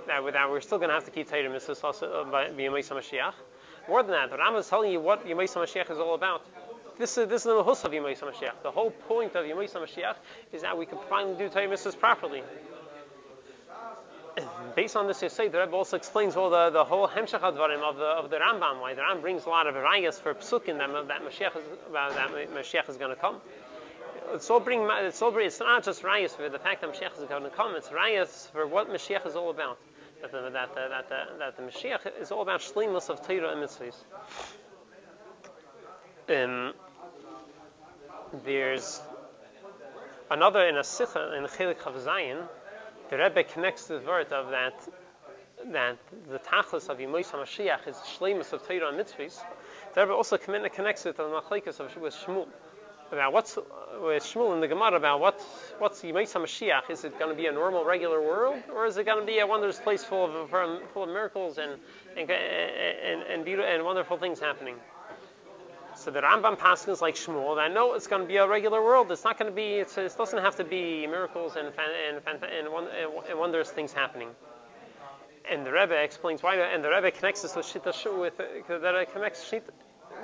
That, 0.06 0.22
we're 0.22 0.60
still 0.60 0.78
going 0.78 0.90
to 0.90 0.94
have 0.94 1.04
to 1.06 1.10
keep 1.10 1.28
Torah 1.28 1.50
mitzvahs 1.50 1.82
also 1.82 2.12
uh, 2.12 2.30
by 2.30 2.50
Yemais 2.50 2.88
Mashiach. 2.90 3.34
More 3.88 4.04
than 4.04 4.12
that, 4.12 4.30
the 4.30 4.36
Rambam 4.36 4.60
is 4.60 4.68
telling 4.68 4.92
you 4.92 5.00
what 5.00 5.26
Yemais 5.26 5.52
Mashiach 5.52 5.90
is 5.90 5.98
all 5.98 6.14
about. 6.14 6.46
This 6.96 7.18
is, 7.18 7.28
this 7.28 7.42
is 7.42 7.46
the 7.46 7.54
mahus 7.60 7.84
of 7.84 7.90
Yemais 7.90 8.20
Mashiach. 8.20 8.62
The 8.62 8.70
whole 8.70 8.92
point 8.92 9.34
of 9.34 9.44
Yemais 9.44 9.72
Mashiach 9.72 10.14
is 10.52 10.62
that 10.62 10.78
we 10.78 10.86
can 10.86 10.98
finally 11.08 11.36
do 11.36 11.48
mitzvahs 11.48 11.98
properly 11.98 12.44
based 14.74 14.96
on 14.96 15.06
this 15.06 15.18
say 15.18 15.48
the 15.48 15.58
Rebbe 15.58 15.72
also 15.72 15.96
explains 15.96 16.36
all 16.36 16.50
the, 16.50 16.70
the 16.70 16.84
whole 16.84 17.08
Hemshech 17.08 17.40
Advarim 17.40 17.82
of 17.82 17.96
the 17.96 18.04
of 18.04 18.30
the 18.30 18.36
Rambam, 18.36 18.80
why 18.80 18.94
the 18.94 19.02
Rambam 19.02 19.20
brings 19.20 19.46
a 19.46 19.48
lot 19.48 19.66
of 19.66 19.74
rayas 19.74 20.20
for 20.20 20.34
psukim 20.34 20.78
that 20.78 21.08
that 21.08 21.22
Mashiach 21.22 21.56
is, 21.56 21.64
that 21.92 22.50
Mashiach 22.54 22.88
is 22.88 22.96
going 22.96 23.14
to 23.14 23.20
come. 23.20 23.40
It's 24.32 24.48
all 24.50 24.60
bring 24.60 24.88
it's 24.90 25.20
all 25.22 25.36
it's 25.38 25.60
not 25.60 25.84
just 25.84 26.02
rayas 26.02 26.30
for 26.30 26.48
the 26.48 26.58
fact 26.58 26.80
that 26.82 26.92
Mashiach 26.92 27.20
is 27.20 27.28
going 27.28 27.44
to 27.44 27.50
come. 27.50 27.74
It's 27.76 27.88
rayas 27.88 28.50
for 28.50 28.66
what 28.66 28.88
Mashiach 28.88 29.26
is 29.26 29.36
all 29.36 29.50
about. 29.50 29.78
That 30.22 30.32
the, 30.32 30.50
that 30.50 30.74
the, 30.74 30.88
that 30.90 31.08
the, 31.08 31.38
that 31.38 31.56
the 31.56 31.62
Mashiach 31.62 32.20
is 32.20 32.30
all 32.30 32.42
about 32.42 32.60
shlimus 32.60 33.08
of 33.08 33.26
Torah 33.26 33.52
and 33.52 33.62
mitzvahs. 33.62 33.94
Um, 36.28 36.74
there's 38.44 39.00
another 40.30 40.64
in 40.66 40.76
a 40.76 40.84
sikha 40.84 41.36
in 41.36 41.44
Chelik 41.44 41.78
Chav 41.78 41.94
the 43.10 43.18
Rebbe 43.18 43.42
connects 43.42 43.86
the 43.86 43.98
word 43.98 44.32
of 44.32 44.50
that 44.50 44.74
that 45.72 45.98
the 46.30 46.38
tachlis 46.38 46.88
of 46.88 46.98
Yimois 46.98 47.30
HaMashiach 47.30 47.86
is 47.86 47.96
shleimus 47.96 48.52
of 48.54 48.66
Torah 48.66 48.88
and 48.88 48.98
mitzvahs. 48.98 49.38
The 49.94 50.02
Rebbe 50.02 50.14
also 50.14 50.38
connects 50.38 51.04
it 51.04 51.16
to 51.16 51.22
the 51.22 51.28
machlekes 51.28 51.80
of 51.80 51.94
with 51.96 52.14
Shmuel 52.14 52.48
about 53.12 53.32
what's 53.32 53.56
with 53.56 54.22
Shmuel 54.22 54.54
in 54.54 54.60
the 54.60 54.68
Gemara 54.68 54.94
about 54.94 55.20
what 55.20 55.40
what's 55.78 56.00
Yimois 56.02 56.32
HaMashiach. 56.32 56.88
Is 56.88 57.04
it 57.04 57.18
going 57.18 57.30
to 57.30 57.36
be 57.36 57.46
a 57.46 57.52
normal, 57.52 57.84
regular 57.84 58.22
world, 58.22 58.62
or 58.72 58.86
is 58.86 58.96
it 58.96 59.04
going 59.04 59.20
to 59.20 59.26
be 59.26 59.40
a 59.40 59.46
wondrous 59.46 59.80
place 59.80 60.04
full 60.04 60.24
of 60.24 60.50
full 60.92 61.02
of 61.02 61.08
miracles 61.08 61.58
and 61.58 61.72
and 62.16 62.30
and, 62.30 63.22
and, 63.22 63.44
beautiful, 63.44 63.70
and 63.70 63.84
wonderful 63.84 64.16
things 64.16 64.40
happening? 64.40 64.76
So 66.00 66.10
the 66.10 66.22
Rambam 66.22 66.58
passes 66.58 67.02
like 67.02 67.14
Shmuel 67.14 67.56
that 67.56 67.74
no, 67.74 67.92
it's 67.92 68.06
going 68.06 68.22
to 68.22 68.28
be 68.28 68.38
a 68.38 68.48
regular 68.48 68.82
world. 68.82 69.12
It's 69.12 69.22
not 69.22 69.38
going 69.38 69.52
to 69.52 69.54
be. 69.54 69.74
it 69.74 69.94
doesn't 69.94 70.38
have 70.38 70.56
to 70.56 70.64
be 70.64 71.06
miracles 71.06 71.56
and 71.56 71.66
and, 71.68 72.22
and, 72.26 72.66
and, 73.28 73.38
wondrous 73.38 73.70
things 73.70 73.92
happening. 73.92 74.30
And 75.50 75.66
the 75.66 75.70
Rebbe 75.70 75.94
explains 75.94 76.42
why. 76.42 76.56
And 76.56 76.82
the 76.82 76.88
Rebbe 76.88 77.10
connects 77.10 77.42
this 77.42 77.54
with 77.54 77.66
Shita 77.66 78.18
with 78.18 78.40
uh, 78.40 78.78
that 78.78 79.12
connects 79.12 79.44
Shita 79.44 79.72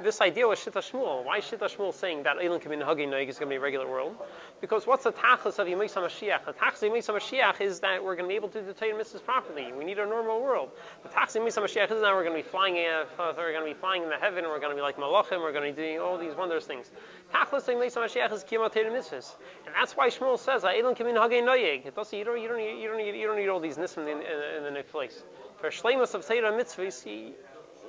this 0.02 0.20
idea 0.20 0.46
was 0.46 0.58
Shita 0.58 0.82
Shmuel. 0.82 1.24
Why 1.24 1.38
is 1.38 1.44
Shita 1.44 1.74
Shmuel 1.74 1.92
saying 1.94 2.24
that 2.24 2.36
Eilim 2.36 2.62
Kamin 2.62 2.84
Hagi 2.84 3.06
Noig 3.06 3.28
is 3.28 3.38
going 3.38 3.48
to 3.48 3.52
be 3.52 3.56
a 3.56 3.60
regular 3.60 3.88
world? 3.88 4.16
Because 4.60 4.86
what's 4.86 5.04
the 5.04 5.12
tachlis 5.12 5.58
of 5.58 5.66
Yemisa 5.66 6.02
Mashiach? 6.02 6.44
The 6.44 6.52
tachlis 6.52 6.82
of 6.82 6.92
Yemisa 6.92 7.14
Mashiach 7.14 7.60
is 7.60 7.80
that 7.80 8.02
we're 8.02 8.16
going 8.16 8.24
to 8.24 8.28
be 8.28 8.34
able 8.34 8.48
to 8.50 8.62
do 8.62 8.72
Torah 8.72 8.92
mitzvahs 8.92 9.24
properly. 9.24 9.72
We 9.72 9.84
need 9.84 9.98
a 9.98 10.06
normal 10.06 10.40
world. 10.40 10.70
The 11.02 11.08
tachlis 11.08 11.36
of 11.36 11.42
Yemisa 11.42 11.62
Mashiach 11.62 11.90
is 11.90 12.00
that 12.00 12.14
we're 12.14 12.24
going 12.24 12.36
to 12.36 12.42
be 12.42 12.48
flying, 12.48 12.76
uh, 12.76 13.04
we're 13.36 13.52
going 13.52 13.66
to 13.66 13.74
be 13.74 13.78
flying 13.78 14.02
in 14.02 14.08
the 14.08 14.16
heaven, 14.16 14.44
we're 14.44 14.60
going 14.60 14.70
to 14.70 14.76
be 14.76 14.82
like 14.82 14.96
Malachim, 14.96 15.40
we're 15.40 15.52
going 15.52 15.72
to 15.72 15.76
be 15.76 15.82
doing 15.82 15.98
all 15.98 16.18
these 16.18 16.34
wondrous 16.34 16.66
things. 16.66 16.90
Tachlis 17.32 17.68
of 17.68 17.76
Yemisa 17.76 17.98
Mashiach 17.98 18.32
is 18.32 18.44
Kiyama 18.44 18.72
Torah 18.72 18.90
mitzvahs. 18.90 19.34
And 19.66 19.74
that's 19.74 19.96
why 19.96 20.08
Shmuel 20.08 20.38
says, 20.38 20.62
Eilim 20.62 20.96
Kamin 20.96 21.20
Hagi 21.20 21.40
Noig. 21.42 21.86
It 21.86 22.12
you 22.12 22.24
don't, 22.24 22.40
you 22.40 22.48
don't, 22.48 22.58
need, 22.58 22.80
you 22.80 22.88
don't 22.88 22.98
need, 22.98 23.14
you 23.14 23.26
don't 23.26 23.36
need 23.36 23.48
all 23.48 23.60
these 23.60 23.76
nisim 23.76 24.02
in, 24.02 24.18
in, 24.18 24.56
in 24.58 24.62
the 24.62 24.70
next 24.70 24.92
place. 24.92 25.22
For 25.60 25.70
Shlemus 25.70 26.14
of 26.14 26.26
Torah 26.26 26.52
mitzvahs, 26.52 27.06
you, 27.06 27.32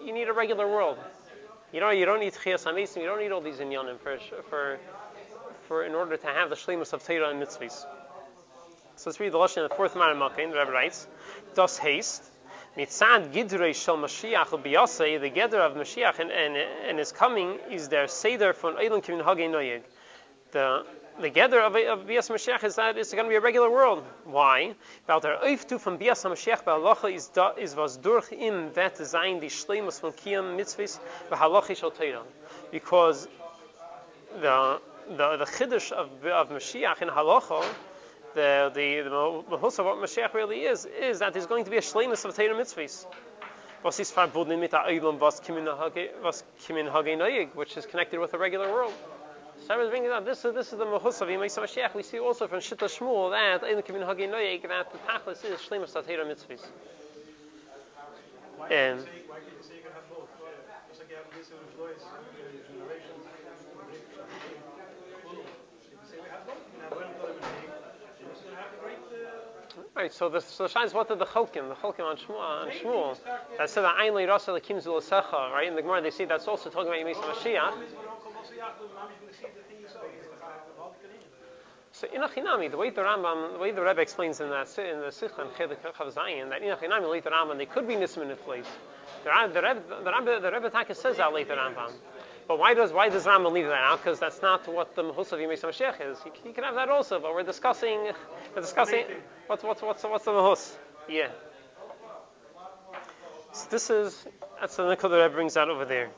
you 0.04 0.14
need 0.14 0.28
a 0.30 0.34
regular 0.34 0.68
world. 0.68 0.98
You 1.74 1.82
know, 1.82 1.90
you 1.90 2.06
don't 2.06 2.20
need 2.20 2.34
chiyas 2.34 2.64
hamisim. 2.64 2.98
You 2.98 3.08
don't 3.08 3.20
need 3.20 3.32
all 3.32 3.42
these 3.42 3.58
inyanim 3.58 4.00
for 4.00 4.18
for 4.50 4.80
for 5.68 5.84
in 5.84 5.96
order 5.96 6.16
to 6.16 6.28
have 6.28 6.50
the 6.50 6.56
shlimus 6.56 6.94
of 6.94 7.04
Torah 7.04 7.30
and 7.30 7.42
mitzvahs. 7.42 7.86
So 8.96 9.10
let's 9.10 9.20
read 9.20 9.34
the 9.34 9.38
lashon 9.38 9.58
in 9.58 9.64
the 9.70 9.76
fourth 9.76 9.96
Makkah. 9.96 10.36
The 10.38 10.58
Rebbe 10.58 10.72
writes, 10.72 11.08
"Das 11.56 11.78
haste." 11.78 12.24
Mitzad 12.78 13.34
Gidrei 13.34 13.74
Shel 13.74 13.98
Mashiach 13.98 14.50
Biyasei, 14.64 15.20
the 15.20 15.32
Gedr 15.32 15.56
of 15.56 15.74
Mashiach 15.74 16.20
and, 16.20 16.30
and, 16.30 16.56
and 16.56 17.00
his 17.00 17.12
coming 17.12 17.58
is 17.72 17.90
their 17.90 18.08
Seder 18.08 18.54
from 18.54 18.76
Eilim 18.76 19.04
Kivin 19.04 19.24
Hagei 19.24 19.50
Noyeg. 19.50 19.82
The 20.52 20.86
the 21.20 21.30
gather 21.30 21.60
of, 21.62 21.76
of 21.76 22.08
Bias 22.08 22.30
Mashiach 22.30 22.64
is 22.64 22.76
that 22.76 22.98
it's 22.98 23.14
going 23.14 23.26
to 23.26 23.30
be 23.30 23.36
a 23.36 23.42
regular 23.42 23.70
world. 23.70 24.04
Why? 24.26 24.76
Weil 25.08 25.20
der 25.20 25.40
Öftu 25.44 25.80
von 25.80 25.98
Bias 25.98 26.24
Mashiach 26.24 26.64
Halacha 26.64 27.14
is, 27.14 27.30
da, 27.30 27.54
is 27.58 27.76
was 27.76 27.98
durch 27.98 28.32
ihm 28.32 28.76
wird 28.76 28.98
sein 28.98 29.40
die 29.40 29.50
Schleimus 29.50 30.00
von 30.00 30.14
Kiyam 30.14 30.56
Mitzvahs 30.56 31.00
bei 31.30 31.38
Halacha 31.38 31.76
shal 31.76 31.92
Torah. 31.92 32.24
Because 32.72 33.28
the 34.42 34.80
the 35.10 35.38
the 35.38 35.46
chiddush 35.46 35.92
of, 35.92 36.10
of 36.26 36.50
Mashiach 36.50 37.02
in 37.02 37.10
Halacha 37.10 37.64
the 38.36 38.72
the 38.74 39.02
the, 39.02 39.10
of 39.10 39.62
what 39.62 39.98
Mashiach 39.98 40.34
really 40.34 40.62
is 40.62 40.86
is 40.86 41.20
that 41.20 41.34
there's 41.34 41.48
going 41.48 41.66
to 41.66 41.72
be 41.72 41.78
a 41.78 41.82
shleimus 41.82 42.26
of 42.26 42.36
Torah 42.36 42.54
mitzvahs. 42.54 43.06
was 43.84 43.98
which 47.56 47.78
is 47.78 47.86
connected 47.86 48.20
with 48.20 48.32
the 48.32 48.38
regular 48.38 48.72
world. 48.72 48.94
So 49.68 49.74
I 49.74 49.78
was 49.78 49.90
bringing 49.90 50.12
up 50.12 50.24
this 50.24 50.46
is 50.46 50.54
this 50.54 50.72
is 50.72 50.80
the 50.80 50.86
of 50.86 51.04
Yemei 51.04 51.52
Mashiach. 51.52 51.94
We 51.94 52.02
see 52.02 52.20
also 52.20 52.48
from 52.48 52.60
Shita 52.60 52.88
Shmuel 52.88 53.32
that 53.32 53.70
in 53.70 53.76
the 53.76 53.84
kimin 53.84 54.06
hage 54.08 54.30
noyig 54.30 54.66
that 54.66 54.94
the 54.94 54.98
tachlis 55.00 55.44
is 55.44 55.60
shlemus 55.60 55.92
tatera 55.92 56.26
mitzvahs. 56.26 56.64
And 58.72 59.06
Right, 69.94 70.14
so 70.14 70.30
the 70.30 70.40
so 70.40 70.64
the 70.64 70.70
shine 70.70 70.86
is 70.86 70.94
what 70.94 71.10
did 71.10 71.20
the 71.20 71.26
Cholkim, 71.26 71.68
the 71.68 71.76
Cholkim 71.76 72.06
on 72.06 72.16
Shmuel, 72.16 72.40
on 72.40 72.70
Shmuel, 72.70 73.18
that 73.58 73.70
said 73.70 73.82
that 73.82 73.96
Ein 74.00 74.14
Rasa 74.14 74.52
Lekim 74.52 74.82
Zulasecha, 74.82 75.52
right? 75.52 75.68
In 75.68 75.76
the 75.76 75.82
Gemara 75.82 76.02
they 76.02 76.12
see 76.12 76.24
that's 76.24 76.48
also 76.48 76.70
talking 76.70 76.88
about 76.88 77.00
Yemesa 77.00 77.24
Mashiach. 77.24 77.74
So 81.98 82.08
Inachinami, 82.10 82.70
the 82.70 82.78
way 82.78 82.92
the 82.92 83.02
Rambam, 83.02 83.54
the 83.54 83.58
way 83.58 83.72
the 83.72 83.82
Rebbe 83.82 84.02
explains 84.02 84.40
in 84.40 84.50
that 84.52 84.68
in 84.78 85.00
the 85.02 85.12
Sikha 85.12 85.42
and 85.42 85.52
Chav 85.52 86.14
Zayin, 86.14 86.50
that 86.50 86.62
Inachinami 86.62 87.10
later 87.10 87.32
Rambam 87.32 87.58
they 87.58 87.66
could 87.66 87.88
be 87.88 87.96
Nisman 87.96 88.30
in 88.30 88.38
place. 88.38 88.68
The 89.24 89.32
Rebbe, 89.32 89.54
the 90.04 90.12
Rebbe, 90.12 90.40
the 90.40 90.52
Rebbe 90.52 90.70
Taka 90.70 90.94
says 90.94 91.18
that 91.18 91.34
later 91.34 91.56
Rambam. 91.56 91.92
But 92.48 92.60
why 92.60 92.76
does 92.76 92.94
why 92.94 93.10
does 93.10 93.26
Rambam 93.26 93.52
leave 93.52 93.66
that 93.66 93.82
out? 93.82 93.98
Because 94.04 94.20
that's 94.20 94.44
not 94.44 94.68
what 94.68 94.96
the 94.96 95.04
Mahus 95.04 95.32
of 95.32 95.40
Yemei 95.40 95.60
Mashiach 95.60 96.12
is. 96.12 96.20
He, 96.22 96.30
he, 96.44 96.54
can 96.54 96.66
have 96.66 96.76
that 96.76 96.90
also, 96.90 97.20
but 97.20 97.34
we're 97.34 97.42
discussing 97.42 98.12
we're 98.56 98.62
discussing 98.62 99.06
what's 99.48 99.64
what's 99.64 99.82
what's 99.82 100.04
what's 100.04 100.26
the 100.26 100.32
Mahus? 100.32 100.76
Yeah. 101.10 101.30
So 103.54 103.68
this 103.72 103.90
is 103.90 104.28
that's 104.60 104.76
the 104.76 104.84
Nikkah 104.84 105.10
that 105.10 105.34
brings 105.34 105.58
out 105.58 105.70
over 105.70 105.84
there. 105.84 106.12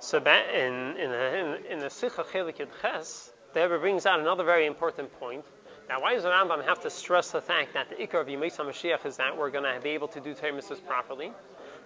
So 0.00 0.18
in 0.18 0.96
in 0.96 1.10
the, 1.10 1.38
in, 1.38 1.72
in 1.72 1.78
the 1.80 1.90
Sikha 1.90 2.24
Chelik 2.24 2.66
Ches, 2.80 3.32
the 3.52 3.62
Rebbe 3.62 3.78
brings 3.78 4.06
out 4.06 4.20
another 4.20 4.44
very 4.44 4.66
important 4.66 5.12
point. 5.18 5.44
Now, 5.88 6.02
why 6.02 6.14
does 6.14 6.22
the 6.22 6.28
Rambam 6.28 6.64
have 6.66 6.80
to 6.82 6.90
stress 6.90 7.30
the 7.30 7.40
fact 7.40 7.72
that 7.74 7.88
the 7.88 7.96
Ikar 7.96 8.20
of 8.20 8.26
Yemei 8.26 8.54
Mashiach 8.54 9.06
is 9.06 9.16
that 9.16 9.36
we're 9.36 9.50
going 9.50 9.64
to 9.64 9.80
be 9.80 9.90
able 9.90 10.08
to 10.08 10.20
do 10.20 10.34
Torah 10.34 10.60
properly? 10.86 11.32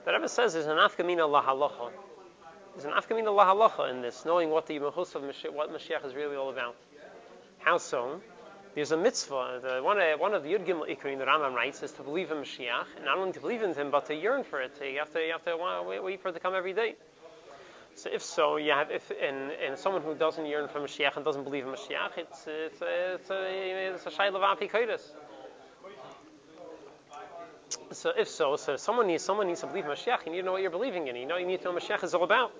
The 0.05 0.13
Rebbe 0.13 0.29
says 0.29 0.55
there's 0.55 0.67
an 0.67 0.79
afkamina 0.79 1.29
lahalacha. 1.29 1.91
There's 2.75 2.87
an 2.87 2.93
afkamin 2.93 3.27
Allah 3.27 3.45
halacha 3.45 3.91
in 3.91 4.01
this, 4.01 4.25
knowing 4.25 4.51
what 4.51 4.67
the 4.67 4.79
Mahus 4.79 5.15
of 5.15 5.23
Mashiach, 5.23 5.53
what 5.53 5.71
Mashiach 5.73 6.05
is 6.07 6.15
really 6.15 6.37
all 6.37 6.51
about. 6.51 6.75
How 7.59 7.77
so? 7.77 8.21
There's 8.75 8.93
a 8.93 8.97
mitzvah. 8.97 9.61
The, 9.63 9.83
one, 9.83 9.99
uh, 9.99 10.17
one 10.17 10.33
of 10.33 10.43
the 10.43 10.55
Yud 10.55 10.67
Gimel 10.67 10.89
Ikrim 10.89 11.19
the 11.19 11.27
Rambam 11.27 11.55
writes 11.55 11.83
is 11.83 11.93
to 11.93 12.03
believe 12.03 12.31
in 12.31 12.39
Mashiach, 12.39 12.97
and 12.97 13.05
not 13.05 13.19
only 13.19 13.33
to 13.33 13.41
believe 13.41 13.63
in 13.63 13.75
him, 13.75 13.91
but 13.91 14.07
to 14.07 14.15
yearn 14.15 14.43
for 14.43 14.61
it. 14.63 14.73
You 14.83 14.99
have 15.01 15.13
to, 15.13 15.21
you 15.21 15.33
have 15.33 15.45
to 15.45 16.03
wait 16.03 16.23
for 16.23 16.29
it 16.29 16.33
to 16.33 16.41
come 16.41 16.55
every 16.55 16.73
day. 16.73 16.97
So 17.95 18.11
if 18.13 18.23
so, 18.23 18.57
you 18.57 18.73
have 18.73 18.91
if 18.91 19.11
and, 19.11 19.53
and 19.53 19.79
someone 19.79 20.03
who 20.03 20.15
doesn't 20.15 20.47
yearn 20.47 20.69
for 20.69 20.81
Mashiach 20.81 21.17
and 21.17 21.25
doesn't 21.25 21.45
believe 21.45 21.67
in 21.67 21.73
Mashiach, 21.73 22.17
it's 22.17 22.47
it's 22.47 22.81
it's 22.81 23.31
a 23.31 23.93
it's 23.95 24.07
a 24.07 24.11
shayla 24.11 24.41
v'afi 24.41 24.71
so 27.91 28.13
if 28.17 28.29
so, 28.29 28.57
so 28.57 28.77
someone 28.77 29.07
needs 29.07 29.23
someone 29.23 29.47
needs 29.47 29.61
to 29.61 29.67
believe 29.67 29.85
in 29.85 29.91
Mashiach. 29.91 30.27
You 30.27 30.33
need 30.33 30.39
to 30.39 30.45
know 30.45 30.53
what 30.53 30.63
you're 30.63 30.71
believing 30.71 31.09
in. 31.09 31.17
You 31.17 31.27
know 31.27 31.37
you 31.37 31.47
need 31.47 31.59
to 31.59 31.65
know 31.65 31.73
what 31.73 31.83
Mashiach 31.83 32.05
is 32.05 32.15
all 32.15 32.25
about. 32.25 32.53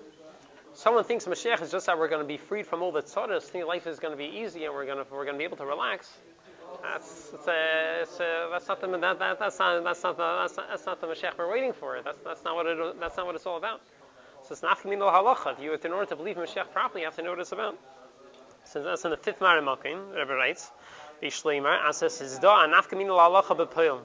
Someone 0.73 1.03
thinks 1.03 1.25
Mashiach 1.25 1.61
is 1.61 1.71
just 1.71 1.85
that 1.85 1.97
we're 1.97 2.07
going 2.07 2.21
to 2.21 2.27
be 2.27 2.37
freed 2.37 2.65
from 2.65 2.81
all 2.81 2.91
the 2.91 3.03
tzaddis, 3.03 3.43
think 3.43 3.65
life 3.65 3.85
is 3.85 3.99
going 3.99 4.11
to 4.11 4.17
be 4.17 4.39
easy 4.39 4.65
and 4.65 4.73
we're 4.73 4.85
going 4.85 5.03
to 5.03 5.05
we're 5.11 5.25
going 5.25 5.35
to 5.35 5.39
be 5.39 5.43
able 5.43 5.57
to 5.57 5.65
relax. 5.65 6.11
That's 6.81 7.31
a, 7.47 8.05
a, 8.19 8.49
that's 8.51 8.67
not 8.67 8.81
the 8.81 8.87
that's 8.87 9.59
not 9.59 9.69
the 9.69 9.81
that's 9.83 10.03
not, 10.03 10.67
that's 10.69 10.85
not 10.85 11.01
the 11.01 11.07
Mashiach 11.07 11.37
we're 11.37 11.51
waiting 11.51 11.73
for. 11.73 12.01
That's 12.03 12.19
that's 12.23 12.43
not 12.43 12.55
what 12.55 12.65
it 12.65 12.99
that's 12.99 13.17
not 13.17 13.25
what 13.25 13.35
it's 13.35 13.45
all 13.45 13.57
about. 13.57 13.81
It's 14.53 14.61
not 14.61 14.77
nafkamin 14.77 14.99
halacha. 14.99 15.53
If 15.53 15.63
you 15.63 15.73
in 15.73 15.93
order 15.93 16.05
to 16.05 16.15
believe 16.15 16.35
Mashiach 16.35 16.71
properly, 16.71 17.01
you 17.01 17.07
have 17.07 17.15
to 17.15 17.23
know 17.23 17.31
what 17.31 17.39
it's 17.39 17.51
about. 17.51 17.75
So 18.65 18.83
that's 18.83 19.03
in 19.03 19.09
the 19.09 19.17
fifth 19.17 19.39
Marimakim, 19.39 20.15
Rebbe 20.15 20.35
writes, 20.35 20.69
Ishleimer, 21.23 21.83
Asas 21.83 22.21
is 22.21 22.37
da 22.37 22.67
nafkamin 22.67 23.07
halacha 23.07 23.57
b'poyim. 23.57 24.01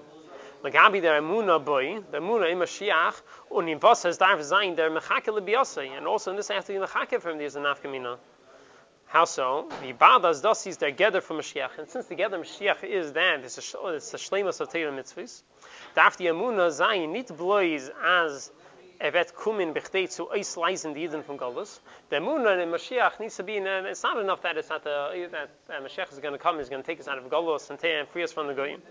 Lagabi 0.64 1.02
der 1.02 1.21
Emuna 1.21 1.62
boy, 1.62 2.00
the 2.11 2.17
Emuna 2.17 2.50
in 2.50 2.57
Mashiach, 2.57 3.21
und 3.50 3.69
in 3.69 3.78
was 3.78 4.07
es 4.07 4.17
darf 4.17 4.43
sein, 4.43 4.75
der 4.75 4.88
Mechake 4.88 5.26
lebiyase, 5.26 5.87
and 5.95 6.07
also 6.07 6.31
in 6.31 6.38
this 6.38 6.49
have 6.49 6.64
to 6.64 6.73
be 6.73 6.78
Mechake 6.78 7.21
from 7.21 7.37
this 7.37 7.55
Nafkamina. 7.55 8.17
How 9.05 9.26
so? 9.26 9.69
The 9.83 9.93
Badas 9.93 10.40
das 10.40 10.67
is 10.67 10.78
der 10.78 10.93
Geder 10.93 11.21
from 11.21 11.40
Mashiach, 11.40 11.76
and 11.76 11.90
since 11.90 12.07
the 12.07 12.17
Geder 12.17 12.40
Mashiach 12.40 12.85
is 12.85 13.12
that, 13.12 13.40
it's 13.40 13.59
a, 13.59 13.87
it's 13.88 14.14
a 14.14 14.17
Shleimus 14.17 14.62
of 14.62 14.71
Teira 14.71 14.99
Mitzvahs, 14.99 15.43
darf 15.95 16.17
die 16.17 16.25
Emuna 16.25 16.71
sein, 16.71 17.12
nicht 17.12 17.31
as 17.31 18.50
er 18.99 19.12
wird 19.12 19.35
kommen 19.35 19.75
bechtei 19.75 20.07
zu 20.07 20.31
ausleisen 20.31 20.95
die 20.95 21.02
Jiden 21.02 21.23
von 21.23 21.37
Golos. 21.37 21.81
The 22.11 22.17
Emuna 22.17 22.62
in 22.62 22.71
Mashiach 22.71 23.21
needs 23.21 23.37
to 23.37 23.45
be, 23.45 23.57
in, 23.57 23.67
it's 23.67 24.02
not 24.02 24.19
enough 24.19 24.43
that 24.43 24.57
it's 24.57 24.69
not 24.69 24.85
the, 24.85 25.28
that 25.31 25.50
uh, 25.71 25.81
Mashiach 25.83 26.12
is 26.12 26.19
going 26.19 26.33
to 26.33 26.38
come, 26.38 26.59
he's 26.59 26.69
going 26.69 26.83
to 26.83 26.87
take 26.87 27.00
us 27.00 27.09
out 27.09 27.19
of 27.19 27.25
Golos 27.25 27.71
and, 27.71 27.83
and 27.85 28.09
free 28.09 28.25
us 28.25 28.33
from 28.33 28.47
the 28.47 28.55
Goyim 28.55 28.83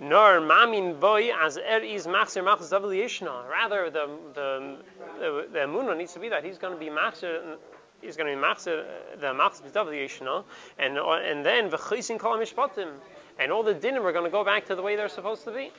nor 0.00 0.40
mamin 0.40 0.98
boy 0.98 1.30
as 1.38 1.58
er 1.58 1.82
is 1.82 2.06
machzer 2.06 2.42
machzer 2.42 2.70
zavel 2.70 2.90
yishna. 2.90 3.48
Rather, 3.48 3.90
the 3.90 4.08
the 4.34 4.76
the, 5.18 5.48
the 5.52 5.58
emunah 5.58 5.96
needs 5.96 6.14
to 6.14 6.18
be 6.18 6.30
that 6.30 6.42
he's 6.42 6.58
going 6.58 6.72
to 6.72 6.80
be 6.80 6.88
machzer. 6.88 7.56
He's 8.00 8.16
going 8.16 8.34
to 8.34 8.40
be 8.40 8.42
machzer 8.42 8.86
the 9.20 9.26
machzer 9.26 9.70
zavel 9.70 9.92
yishna, 9.92 10.44
and 10.78 10.96
and 10.96 11.44
then 11.44 11.70
v'chisin 11.70 12.18
kol 12.18 12.38
mishpatim, 12.38 12.88
and 13.38 13.52
all 13.52 13.62
the 13.62 13.74
dinim 13.74 14.02
are 14.04 14.12
going 14.12 14.24
to 14.24 14.30
go 14.30 14.42
back 14.42 14.64
to 14.66 14.74
the 14.74 14.82
way 14.82 14.96
they're 14.96 15.10
supposed 15.10 15.44
to 15.44 15.52
be. 15.52 15.70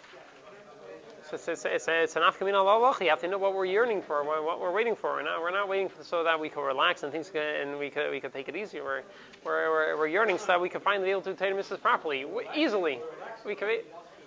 So 1.31 1.35
it's, 1.35 1.47
it's, 1.47 1.65
it's, 1.65 1.87
it's 1.87 2.15
an 2.17 2.23
afkamin 2.23 2.55
Allah. 2.55 2.93
You 2.99 3.09
have 3.09 3.21
to 3.21 3.27
know 3.29 3.37
what 3.37 3.55
we're 3.55 3.63
yearning 3.63 4.01
for, 4.01 4.21
what 4.25 4.59
we're 4.59 4.73
waiting 4.73 4.97
for. 4.97 5.13
We're 5.13 5.23
not, 5.23 5.39
we're 5.39 5.51
not 5.51 5.69
waiting 5.69 5.87
for, 5.87 6.03
so 6.03 6.25
that 6.25 6.37
we 6.37 6.49
can 6.49 6.61
relax 6.61 7.03
and 7.03 7.11
things 7.11 7.29
can, 7.29 7.41
and 7.41 7.79
we 7.79 7.89
can, 7.89 8.11
we 8.11 8.19
can 8.19 8.31
take 8.31 8.49
it 8.49 8.55
easier. 8.57 8.83
We're, 8.83 9.03
we're, 9.45 9.97
we're, 9.97 10.07
yearning 10.07 10.39
so 10.39 10.47
that 10.47 10.59
we 10.59 10.67
can 10.67 10.81
finally 10.81 11.05
be 11.05 11.11
able 11.11 11.21
to 11.21 11.29
do 11.29 11.35
Tatum 11.37 11.77
properly, 11.79 12.25
easily. 12.53 12.99
We 13.45 13.55
can, 13.55 13.69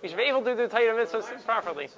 we 0.02 0.08
should 0.08 0.16
be 0.16 0.22
able 0.22 0.40
to 0.44 0.56
do 0.56 0.66
the 0.66 0.66
mitzvahs 0.66 1.44
properly. 1.44 1.90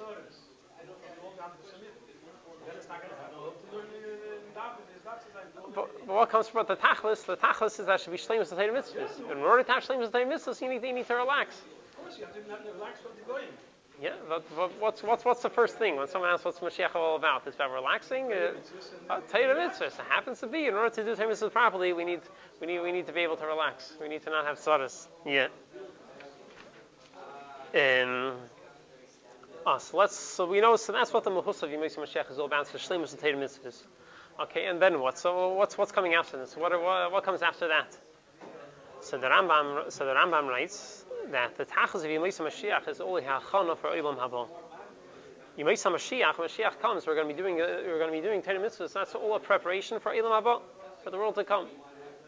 But, 5.73 6.07
what 6.07 6.29
comes 6.29 6.49
from 6.49 6.65
the 6.67 6.75
tachlis? 6.75 7.25
The 7.25 7.37
tachlis 7.37 7.79
is 7.79 7.85
that 7.85 8.01
should 8.01 8.11
be 8.11 8.17
shlemus 8.17 8.49
the 8.49 8.55
mitzvahs. 8.55 9.31
In 9.31 9.37
order 9.37 9.63
to 9.63 9.71
have 9.71 9.83
shlemus 9.85 10.11
the 10.11 10.17
mitzvahs, 10.17 10.61
you 10.61 10.67
need, 10.67 10.83
you 10.83 10.91
need 10.91 11.07
to 11.07 11.15
relax. 11.15 11.61
Yeah, 12.19 12.25
but, 13.25 13.41
but, 14.01 14.43
what's, 14.79 15.01
what's, 15.01 15.25
what's 15.25 15.41
the 15.41 15.49
first 15.49 15.77
thing 15.77 15.95
when 15.95 16.07
someone 16.07 16.29
asks 16.29 16.45
what's 16.45 16.59
Mashiach 16.59 16.95
all 16.95 17.15
about? 17.15 17.47
It's 17.47 17.55
about 17.55 17.71
relaxing. 17.71 18.31
Uh, 18.31 18.51
uh, 19.09 19.21
Torah 19.21 19.55
mitzvahs. 19.55 19.99
It 19.99 20.05
happens 20.09 20.39
to 20.41 20.47
be 20.47 20.65
in 20.65 20.75
order 20.75 20.93
to 20.95 21.03
do 21.03 21.15
Torah 21.15 21.33
mitzvahs 21.33 21.51
properly, 21.51 21.93
we 21.93 22.05
need, 22.05 22.21
we 22.61 22.67
need, 22.67 22.79
we 22.81 22.91
need 22.91 23.07
to 23.07 23.13
be 23.13 23.21
able 23.21 23.37
to 23.37 23.45
relax. 23.45 23.91
We 23.99 24.07
need 24.07 24.23
to 24.23 24.29
not 24.29 24.45
have 24.45 24.59
tzaddis. 24.59 25.07
Yeah. 25.25 25.47
Um, 27.73 28.35
oh, 29.65 29.77
so 29.79 29.97
let's. 29.97 30.15
So 30.15 30.45
we 30.45 30.61
know. 30.61 30.77
So 30.77 30.93
that's 30.93 31.11
what 31.11 31.23
the 31.23 31.31
Mahus 31.31 31.61
of 31.63 31.69
Yemei 31.69 31.93
Mashiach 31.93 32.31
is 32.31 32.39
all 32.39 32.45
about. 32.45 32.67
So 32.67 32.77
Shleimus 32.77 33.11
and 33.11 33.19
Tatum 33.19 33.41
Mitzvahs. 33.41 33.83
Okay, 34.39 34.67
and 34.67 34.81
then 34.81 34.99
what? 35.01 35.17
So 35.17 35.53
what's 35.53 35.77
what's 35.77 35.91
coming 35.91 36.13
after 36.13 36.37
this? 36.37 36.55
What, 36.55 36.71
what, 36.81 37.11
what 37.11 37.23
comes 37.23 37.41
after 37.41 37.67
that? 37.67 37.97
So 39.01 39.17
the 39.17 39.27
Rambam. 39.27 39.91
So 39.91 40.05
the 40.05 40.13
Rambam 40.13 40.47
writes 40.47 40.96
that 41.31 41.55
the 41.55 41.65
Tachas 41.65 41.95
of 41.95 42.03
Yemei 42.03 42.29
Mashiach 42.29 42.87
is 42.87 43.01
only 43.01 43.21
hachana 43.21 43.77
for 43.77 43.89
Olam 43.89 44.17
Haba. 44.17 44.47
Yemei 45.57 45.73
Mashiach, 45.73 46.37
when 46.37 46.47
Mashiach 46.49 46.79
comes. 46.81 47.07
We're 47.07 47.15
going 47.15 47.27
to 47.27 47.33
be 47.33 47.39
doing. 47.39 47.61
Uh, 47.61 47.83
we're 47.85 47.99
going 47.99 48.11
to 48.11 48.17
be 48.17 48.25
doing 48.25 48.41
Tatum 48.41 48.61
Mitzvahs. 48.61 48.93
That's 48.93 49.15
all 49.15 49.35
a 49.35 49.39
preparation 49.39 49.99
for 49.99 50.11
Olam 50.11 50.41
Haba, 50.41 50.61
for 51.03 51.11
the 51.11 51.17
world 51.17 51.35
to 51.35 51.43
come. 51.43 51.67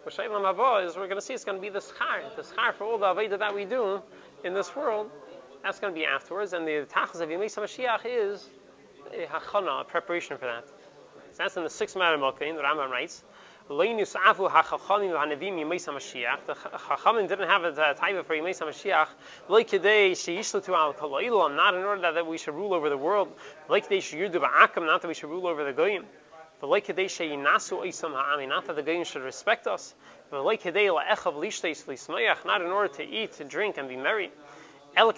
What 0.03 0.15
Olam 0.15 0.56
Haba 0.56 0.86
is 0.86 0.96
we're 0.96 1.08
going 1.08 1.20
to 1.20 1.22
see 1.22 1.34
it's 1.34 1.46
going 1.46 1.58
to 1.58 1.62
be 1.62 1.70
the 1.70 1.79
schar, 1.79 2.36
the 2.36 2.44
schar 2.44 2.74
for 2.74 2.86
all 2.86 2.98
the 2.98 3.06
avodah 3.06 3.39
that 3.39 3.53
we 3.53 3.65
do 3.65 4.01
in 4.44 4.53
this 4.53 4.75
world 4.75 5.12
that's 5.63 5.79
going 5.79 5.94
to 5.94 6.00
be 6.00 6.06
afterwards, 6.06 6.53
and 6.53 6.65
the 6.68 6.88
tachas 6.89 7.22
of 7.22 7.29
Yemei 7.29 7.46
Mashiach 7.46 8.01
is 8.06 8.48
hachana, 9.12 9.82
a 9.82 9.84
preparation 9.84 10.38
for 10.38 10.46
that. 10.46 10.68
So 10.68 11.38
that's 11.38 11.58
in 11.58 11.63
the 11.63 11.70
sixth 11.70 11.96
Malkin, 11.96 12.56
the 12.56 12.62
Rambam 12.62 12.89
writes. 12.89 13.24
The 13.69 13.75
Chachamim 13.75 13.99
didn't 17.27 17.47
have 17.47 17.63
a 17.63 17.71
type 17.93 18.25
for 18.25 18.33
Yemei 18.35 18.57
Mashiach. 18.57 19.07
Like 19.47 19.67
today, 19.67 20.13
sheyishlatu 20.13 20.69
al 20.69 20.93
kol 20.93 21.49
not 21.49 21.75
in 21.75 21.83
order 21.83 22.11
that 22.11 22.25
we 22.25 22.39
should 22.39 22.55
rule 22.55 22.73
over 22.73 22.89
the 22.89 22.97
world. 22.97 23.31
Like 23.67 23.83
today, 23.83 23.99
sheyirdu 23.99 24.41
ba'akam, 24.41 24.88
not 24.88 25.03
that 25.03 25.07
we 25.07 25.13
should 25.13 25.29
rule 25.29 25.45
over 25.45 25.63
the 25.63 25.71
goyim. 25.71 26.07
But 26.59 26.71
like 26.71 26.85
today, 26.85 27.05
sheyinasu 27.05 27.85
isam 27.85 28.13
ha'ami, 28.13 28.47
not 28.47 28.65
that 28.65 28.75
the 28.75 28.81
goyim 28.81 29.03
should 29.03 29.21
respect 29.21 29.67
us. 29.67 29.93
But 30.31 30.43
like 30.43 30.63
today, 30.63 30.88
la'echav 30.88 31.35
lishtes 31.35 31.85
lismayach, 31.85 32.43
not 32.47 32.63
in 32.63 32.71
order 32.71 32.91
to 32.95 33.03
eat, 33.03 33.33
to 33.33 33.43
drink, 33.43 33.77
and 33.77 33.88
be 33.88 33.97
merry. 33.97 34.31
Rather, 34.97 35.13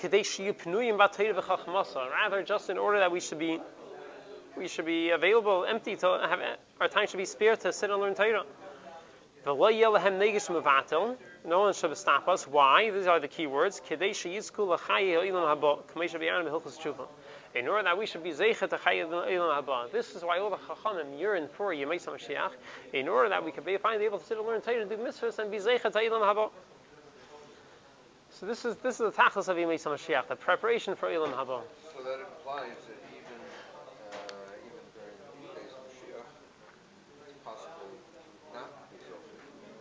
just 2.43 2.70
in 2.70 2.77
order 2.77 3.00
that 3.00 3.12
we 3.13 3.22
should 3.22 3.39
be 3.39 3.62
we 4.62 4.68
should 4.68 4.86
be 4.86 5.10
available, 5.10 5.65
empty 5.68 5.96
to 5.98 6.08
have 6.08 6.39
our 6.80 6.88
time 6.88 7.08
should 7.08 7.18
be 7.18 7.25
spared 7.25 7.60
to 7.62 7.74
sit 7.74 7.89
and 7.89 8.00
learn 8.00 8.13
Torah. 8.15 8.44
No 9.44 9.56
one 11.60 11.74
should 11.74 11.98
stop 11.98 12.27
us. 12.27 12.48
Why? 12.48 12.91
These 12.91 13.08
are 13.08 13.20
the 13.20 13.27
key 13.27 13.48
words. 13.48 13.82
In 13.89 13.98
order 17.68 17.84
that 17.84 17.98
we 17.98 18.06
should 18.06 18.24
be 18.24 18.32
zeichet 18.32 18.70
to 18.70 18.77
ha'ilam 18.77 19.63
haba. 19.63 19.91
This 19.91 20.15
is 20.15 20.24
why 20.24 20.38
all 20.39 20.51
the 20.51 20.58
chachamim 20.58 21.20
yearn 21.20 21.48
for 21.48 21.74
Yemei 21.74 22.00
Mashiach. 22.00 22.51
In 22.94 23.08
order 23.08 23.30
that 23.30 23.44
we 23.44 23.51
could 23.51 23.65
be 23.65 23.77
finally 23.77 24.06
able 24.06 24.20
to 24.20 24.25
sit 24.25 24.38
and 24.38 24.46
learn 24.46 24.62
Torah 24.62 24.82
and 24.82 24.89
do 24.89 24.98
mitzvahs 24.98 25.39
and 25.39 25.50
be 25.50 25.58
zeichet 25.58 25.91
to 25.91 26.00
ha'ilam 26.00 26.22
haba. 26.22 26.51
So 28.39 28.46
this 28.46 28.63
is 28.63 28.77
this 28.77 29.00
is 29.00 29.00
the 29.00 29.12
tachlis 29.12 29.50
of 29.50 29.58
Yemei 29.58 29.77
Mashiach, 29.77 30.27
the 30.27 30.36
preparation 30.36 30.96
for 30.96 31.10
Ilam 31.10 31.34
Haba. 31.34 31.62
So 31.94 32.01
that 32.01 32.20
implies 32.24 32.77
that 32.88 32.98
even 33.12 33.38
uh, 33.38 34.65
even 34.65 34.82
during 34.96 35.18
the 35.20 35.27
days 35.53 35.74
of 35.75 35.84
Mashiach, 35.86 36.25
it's 37.27 37.38
possible 37.44 37.91
not 38.56 38.72
to 38.72 38.84
be 38.89 38.98
so 39.03 39.13
particularly 39.20 39.75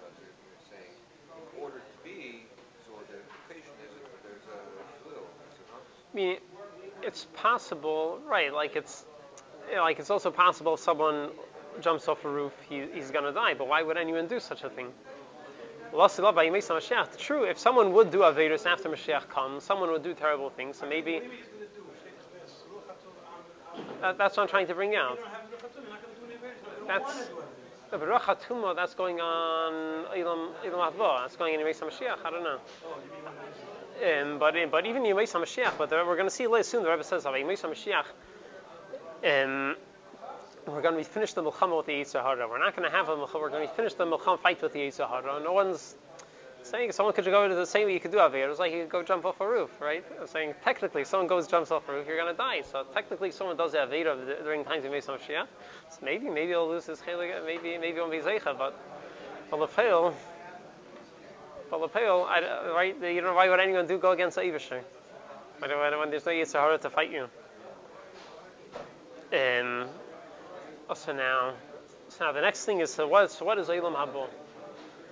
But 0.00 0.14
you're 0.22 0.62
saying, 0.70 0.94
in 1.34 1.44
order 1.60 1.82
to 1.82 1.96
be, 2.06 2.46
so 2.86 2.94
the 3.10 3.18
implication 3.20 3.74
is 3.84 3.90
that 4.00 4.22
there's 4.22 4.46
a 4.46 4.58
fluid, 5.02 5.26
is 5.50 5.58
it 5.60 5.66
not? 5.68 5.82
I 6.12 6.16
mean, 6.16 6.36
it's 7.02 7.26
possible, 7.34 8.20
right? 8.26 8.52
Like 8.52 8.76
it's 8.76 9.04
like 9.74 9.98
it's 9.98 10.10
also 10.10 10.30
possible 10.30 10.74
if 10.74 10.80
someone 10.80 11.30
jumps 11.80 12.08
off 12.08 12.24
a 12.24 12.28
roof, 12.28 12.52
he, 12.68 12.86
he's 12.92 13.10
going 13.10 13.24
to 13.24 13.32
die. 13.32 13.54
But 13.54 13.68
why 13.68 13.82
would 13.82 13.96
anyone 13.96 14.26
do 14.26 14.40
such 14.40 14.64
a 14.64 14.70
thing? 14.70 14.88
True, 17.18 17.44
if 17.44 17.58
someone 17.58 17.92
would 17.92 18.10
do 18.10 18.18
Avedis 18.18 18.66
after 18.66 18.88
Mashiach 18.88 19.28
comes, 19.28 19.64
someone 19.64 19.90
would 19.90 20.04
do 20.04 20.14
terrible 20.14 20.50
things, 20.50 20.76
so 20.78 20.86
maybe. 20.86 21.22
That, 24.00 24.18
that's 24.18 24.36
what 24.36 24.44
I'm 24.44 24.48
trying 24.48 24.66
to 24.68 24.74
bring 24.74 24.94
out. 24.94 25.18
That's. 26.86 27.30
The 27.90 27.98
Baruch 27.98 28.22
that's 28.76 28.94
going 28.94 29.20
on 29.20 30.04
that's 31.24 31.36
going 31.36 31.54
in 31.54 31.60
Mashiach, 31.60 32.24
I 32.24 32.30
don't 32.30 32.44
know. 32.44 32.60
Um, 34.00 34.38
but, 34.38 34.54
but 34.70 34.86
even 34.86 35.02
Yemei 35.02 35.30
Mashiach, 35.30 35.76
but 35.76 35.90
we're 35.90 36.16
going 36.16 36.24
to 36.24 36.30
see 36.30 36.46
later 36.46 36.64
soon, 36.64 36.82
the 36.84 36.90
Rebbe 36.90 37.04
says, 37.04 37.24
Yemei 37.24 37.58
Mashiach, 37.58 38.06
um, 39.22 39.76
we're 40.66 40.80
going 40.80 40.94
to 40.94 40.98
be 40.98 41.04
finished 41.04 41.34
the 41.34 41.42
milchama 41.42 41.76
with 41.76 41.86
the 41.86 41.92
Yetzer 41.92 42.22
Hara. 42.22 42.48
We're 42.48 42.58
not 42.58 42.74
going 42.74 42.88
to 42.88 42.96
have 42.96 43.08
a 43.08 43.16
milchama. 43.16 43.40
We're 43.40 43.50
going 43.50 43.66
to 43.66 43.72
be 43.72 43.76
finished 43.76 43.98
the 43.98 44.06
milchama 44.06 44.38
fight 44.38 44.62
with 44.62 44.72
the 44.72 44.78
Yetzer 44.80 45.08
Hara. 45.08 45.42
No 45.42 45.52
one's 45.52 45.96
saying 46.62 46.92
someone 46.92 47.14
could 47.14 47.24
go 47.24 47.48
to 47.48 47.54
the 47.54 47.66
same 47.66 47.86
way 47.86 47.94
you 47.94 48.00
could 48.00 48.12
do 48.12 48.18
Avir. 48.18 48.50
It's 48.50 48.58
like 48.58 48.72
you 48.72 48.82
could 48.82 48.90
go 48.90 49.02
jump 49.02 49.24
off 49.24 49.40
a 49.40 49.48
roof, 49.48 49.80
right? 49.80 50.04
I'm 50.20 50.26
saying 50.26 50.54
technically, 50.64 51.04
someone 51.04 51.26
goes 51.26 51.46
jumps 51.46 51.70
off 51.70 51.88
a 51.88 51.92
roof, 51.92 52.06
you're 52.06 52.16
going 52.16 52.32
to 52.32 52.38
die. 52.38 52.62
So 52.62 52.84
technically, 52.94 53.30
someone 53.32 53.56
does 53.56 53.72
the 53.72 53.78
Avir 53.78 54.42
during 54.42 54.64
times 54.64 54.84
of 54.84 54.92
Mesom 54.92 55.18
Shia. 55.18 55.46
So 55.90 55.98
maybe, 56.02 56.28
maybe 56.28 56.48
he'll 56.48 56.68
lose 56.68 56.86
his 56.86 57.00
chelik, 57.00 57.44
maybe, 57.44 57.76
maybe 57.78 57.94
he 57.94 58.00
won't 58.00 58.12
be 58.12 58.20
zeicha, 58.20 58.56
but 58.56 58.74
Balapel, 61.70 62.26
Balapel, 62.26 62.74
right? 62.74 62.96
You 63.02 63.22
know 63.22 63.34
why 63.34 63.48
would 63.48 63.60
anyone 63.60 63.86
do 63.86 63.98
go 63.98 64.12
against 64.12 64.36
the 64.36 64.42
Ivishir? 64.42 64.82
When 65.60 66.10
there's 66.10 66.24
no 66.24 66.32
Yetzer 66.32 66.58
Hara 66.58 66.78
to 66.78 66.90
fight 66.90 67.10
you. 67.10 67.28
Um, 69.32 69.86
so 70.94 71.12
now, 71.12 71.52
so 72.08 72.24
now 72.24 72.32
the 72.32 72.40
next 72.40 72.64
thing 72.64 72.80
is 72.80 72.92
so 72.92 73.06
what? 73.06 73.30
So 73.30 73.44
what 73.44 73.58
is 73.58 73.68
Eilam 73.68 73.94
Habo? 73.94 74.26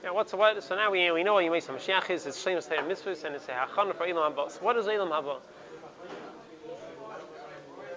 Yeah, 0.02 0.10
what's 0.10 0.32
what? 0.32 0.62
So 0.64 0.74
now 0.74 0.90
we 0.90 1.10
we 1.12 1.22
know 1.22 1.38
you 1.38 1.50
make 1.50 1.62
some 1.62 1.76
Mashiach 1.76 2.10
is 2.10 2.26
it's 2.26 2.42
Shlemus 2.42 2.68
Teir 2.68 2.82
Mitzvahs 2.82 3.24
and 3.24 3.36
it's 3.36 3.46
a 3.48 3.52
Hachana 3.52 3.94
for 3.94 4.06
Eilam 4.06 4.34
Habo. 4.34 4.50
So 4.50 4.58
what 4.60 4.76
is 4.76 4.86
Eilam 4.86 5.10
Habo? 5.10 5.36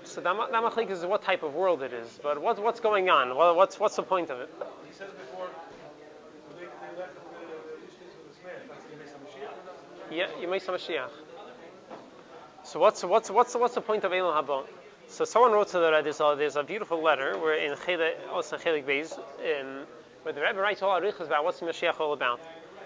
So 0.04 0.22
that 0.22 0.36
that 0.52 0.90
is 0.90 1.06
what 1.06 1.24
type 1.24 1.42
of 1.44 1.56
world 1.56 1.82
it 1.82 1.94
is, 1.94 2.20
but 2.22 2.42
what 2.42 2.62
what's 2.62 2.82
going 2.82 3.10
on? 3.10 3.36
What, 3.36 3.56
what's 3.56 3.80
what's 3.80 3.96
the 3.96 4.04
point 4.04 4.30
of 4.30 4.42
it? 4.42 4.50
He 4.88 4.94
says 4.94 5.10
before 5.12 5.48
they, 6.60 6.66
they 6.66 7.00
left 7.00 7.16
the 7.16 7.22
Ishmael 7.22 7.62
with 7.72 8.28
this 8.28 8.44
man. 8.44 8.62
That's 8.68 8.84
the 8.84 9.18
Mashiach. 9.26 9.56
Yeah, 10.12 10.28
you 10.42 10.50
make 10.50 10.62
some 10.62 10.76
Mashiach. 10.76 11.10
So 12.66 12.82
what's 12.82 13.02
what's 13.02 13.30
what's 13.32 13.56
what's 13.56 13.76
the 13.76 13.82
point 13.82 14.04
of 14.04 14.12
Eilam 14.12 14.36
Habo? 14.36 14.66
So 15.08 15.24
someone 15.24 15.54
wrote 15.54 15.70
to 15.70 15.80
the 15.80 15.90
Rebbe, 15.90 16.04
there's 16.04 16.20
a, 16.20 16.36
there's 16.38 16.56
a 16.58 16.64
beautiful 16.64 17.02
letter 17.02 17.38
where 17.38 17.54
in 17.54 17.78
Chelik, 17.78 18.16
also 18.30 18.58
Chelik 18.58 18.84
Beis, 18.84 19.18
in, 19.42 19.84
where 20.24 20.34
the 20.34 20.42
Rebbe 20.42 20.60
writes 20.60 20.82
all 20.82 21.00
arichas 21.00 21.28
about 21.28 21.46
what's 21.46 21.62
Mashiach 21.62 21.98
all 22.02 22.12
about. 22.12 22.42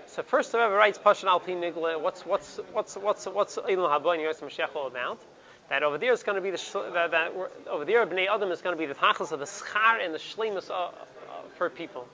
So 0.06 0.22
first 0.22 0.52
the 0.52 0.60
Rebbe 0.60 0.76
writes 0.76 1.00
Pashan 1.00 1.26
Al 1.26 1.40
Nigla, 1.40 2.00
what's 2.00 2.24
what's 2.28 2.60
what's 2.72 2.96
what's 2.96 3.26
what's 3.26 3.58
Eilam 3.58 3.90
Haba 3.90 4.14
and 4.14 4.24
what's 4.24 4.42
Mashiach 4.42 4.76
all 4.76 4.86
about. 4.86 5.20
That 5.70 5.82
over 5.82 5.98
there 5.98 6.14
is 6.14 6.22
going 6.22 6.36
to 6.36 6.42
be 6.42 6.52
the 6.52 6.92
that, 6.94 7.10
that 7.10 7.34
over 7.68 7.86
there 7.86 8.06
Bnei 8.06 8.28
Adam 8.28 8.52
is 8.52 8.62
going 8.62 8.76
to 8.76 8.80
be 8.80 8.86
the 8.86 8.94
tachlis 8.94 9.32
of 9.32 9.40
the 9.40 9.46
schar 9.46 9.98
and 10.00 10.14
the 10.14 10.20
shlemus 10.20 10.70
uh, 10.70 10.74
uh, 10.74 10.92
for 11.58 11.72
people. 11.72 12.08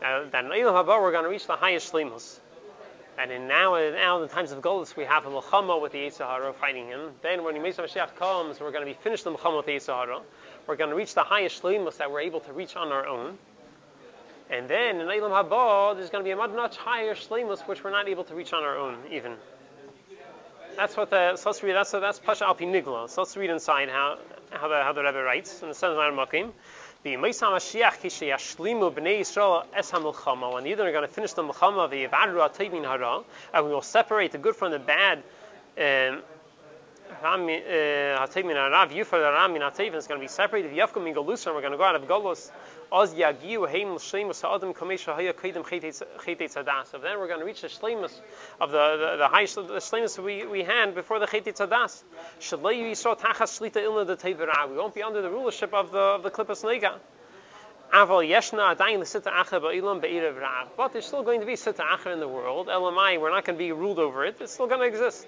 Now, 0.00 0.24
that 0.30 0.44
in 0.44 0.52
Eilam 0.52 0.72
Haba 0.72 1.02
we're 1.02 1.10
going 1.10 1.24
to 1.24 1.30
reach 1.30 1.48
the 1.48 1.56
highest 1.56 1.92
shlemus. 1.92 2.38
And 3.18 3.32
in 3.32 3.48
now, 3.48 3.74
now 3.74 4.16
in 4.16 4.22
the 4.22 4.28
times 4.28 4.52
of 4.52 4.60
Golis, 4.60 4.94
we 4.94 5.04
have 5.04 5.24
a 5.24 5.30
milchama 5.30 5.80
with 5.80 5.92
the 5.92 5.98
Yetzer 5.98 6.26
Hara 6.26 6.52
fighting 6.52 6.86
him. 6.86 7.12
Then 7.22 7.44
when 7.44 7.54
Yemesa 7.54 7.80
Mashiach 7.80 8.14
comes, 8.16 8.60
we're 8.60 8.72
going 8.72 8.86
to 8.86 8.92
be 8.92 8.98
finished 9.00 9.24
the 9.24 9.32
milchama 9.32 9.64
with 9.64 9.86
the. 9.86 10.22
We're 10.66 10.76
going 10.76 10.90
to 10.90 10.96
reach 10.96 11.14
the 11.14 11.22
highest 11.22 11.62
shleimus 11.62 11.96
that 11.96 12.10
we're 12.10 12.20
able 12.20 12.40
to 12.40 12.52
reach 12.52 12.76
on 12.76 12.92
our 12.92 13.06
own. 13.06 13.38
And 14.50 14.68
then 14.68 15.00
in 15.00 15.06
Eilam 15.06 15.30
Haba, 15.30 15.96
there's 15.96 16.10
going 16.10 16.22
to 16.22 16.28
be 16.28 16.32
a 16.32 16.36
much 16.36 16.76
higher 16.76 17.14
shleimus 17.14 17.66
which 17.66 17.82
we're 17.82 17.90
not 17.90 18.08
able 18.08 18.24
to 18.24 18.34
reach 18.34 18.52
on 18.52 18.62
our 18.62 18.76
own, 18.76 18.98
even. 19.10 19.36
That's 20.76 20.94
what 20.94 21.08
the 21.08 21.36
so 21.36 21.48
let's 21.48 21.62
read. 21.62 21.72
That's 21.72 21.90
that's 21.92 22.18
Pasha 22.18 22.44
Alpi 22.44 22.66
Nigla. 22.66 23.08
So 23.08 23.22
let's 23.22 23.34
read 23.36 23.48
inside 23.48 23.88
how 23.88 24.18
how 24.50 24.68
the 24.68 24.82
how 24.82 24.92
the 24.92 25.02
Rebbe 25.02 25.22
writes 25.22 25.62
in 25.62 25.68
the 25.68 25.74
Seven 25.74 25.96
Makim. 25.96 26.52
The 27.06 27.14
Meisam 27.14 27.52
Mashiach 27.52 28.00
Kishe 28.00 28.34
Yashlimu 28.34 28.92
Bnei 28.92 29.20
Yisrael 29.20 29.64
Es. 29.72 29.92
When 29.92 30.66
either 30.66 30.88
are 30.88 30.90
going 30.90 31.06
to 31.06 31.06
finish 31.06 31.34
the 31.34 31.44
Milchama, 31.44 31.88
the 31.88 32.04
Yivadru 32.04 32.84
Hara, 32.84 33.22
and 33.54 33.64
we 33.64 33.70
will 33.70 33.80
separate 33.80 34.32
the 34.32 34.38
good 34.38 34.56
from 34.56 34.72
the 34.72 34.80
bad. 34.80 35.18
Um, 35.78 36.24
Eh, 37.26 38.16
Hatevin 38.16 38.54
Hara, 38.54 38.86
Yufar 38.86 39.20
Ramin 39.34 39.60
Hatevin 39.60 39.96
is 39.96 40.06
going 40.06 40.20
to 40.20 40.24
be 40.24 40.28
separated. 40.28 40.70
Yafkum 40.70 41.02
Min 41.02 41.12
Galusa, 41.12 41.52
we're 41.52 41.60
going 41.60 41.72
to 41.72 41.76
go 41.76 41.82
out 41.82 41.96
of 41.96 42.02
Golos. 42.02 42.52
Oz 42.92 43.14
Yagiu 43.14 43.68
Heim 43.68 43.96
Shleimus 43.96 44.42
Ha'adam 44.42 44.72
Kamesha 44.72 45.12
Haya 45.12 45.32
Kedem 45.32 45.64
Chetei 45.64 45.90
Tzadas. 45.90 46.86
So 46.86 46.98
then 46.98 47.18
we're 47.18 47.26
going 47.26 47.40
to 47.40 47.44
reach 47.44 47.62
the 47.62 47.66
Shleimus 47.66 48.12
of 48.60 48.70
the 48.70 48.96
the, 48.96 49.16
the 49.16 49.28
high 49.28 49.46
the 49.46 49.80
Shleimus 49.80 50.22
we, 50.22 50.46
we 50.46 50.62
had 50.62 50.94
before 50.94 51.18
the 51.18 51.26
Chetei 51.26 51.52
Tzadas. 51.52 52.04
Shalei 52.40 52.92
Yisrael 52.92 53.18
Tachas 53.18 53.58
Shlita 53.58 53.82
Ilna 53.82 54.06
the 54.06 54.16
Tevera. 54.16 54.70
We 54.70 54.76
won't 54.76 54.94
be 54.94 55.02
under 55.02 55.20
the 55.20 55.30
rulership 55.30 55.74
of 55.74 55.90
the 55.90 55.98
of 55.98 56.22
the 56.22 56.30
Klippas 56.30 56.62
Nega. 56.62 56.94
Aval 57.92 58.24
Yeshna 58.24 58.76
Adayin 58.76 59.04
Sita 59.04 59.30
Acher 59.30 59.60
Ba'ilam 59.60 60.00
Be'irav 60.00 60.40
Rav. 60.40 60.68
But 60.76 60.92
there's 60.92 61.06
still 61.06 61.24
going 61.24 61.40
to 61.40 61.46
be 61.46 61.56
Sita 61.56 61.82
Acher 61.82 62.12
in 62.12 62.20
the 62.20 62.28
world. 62.28 62.68
Elamai, 62.68 63.20
we're 63.20 63.32
not 63.32 63.44
going 63.44 63.58
to 63.58 63.64
be 63.64 63.72
ruled 63.72 63.98
over 63.98 64.24
it. 64.24 64.36
It's 64.40 64.52
still 64.52 64.68
going 64.68 64.80
to 64.80 64.86
exist. 64.86 65.26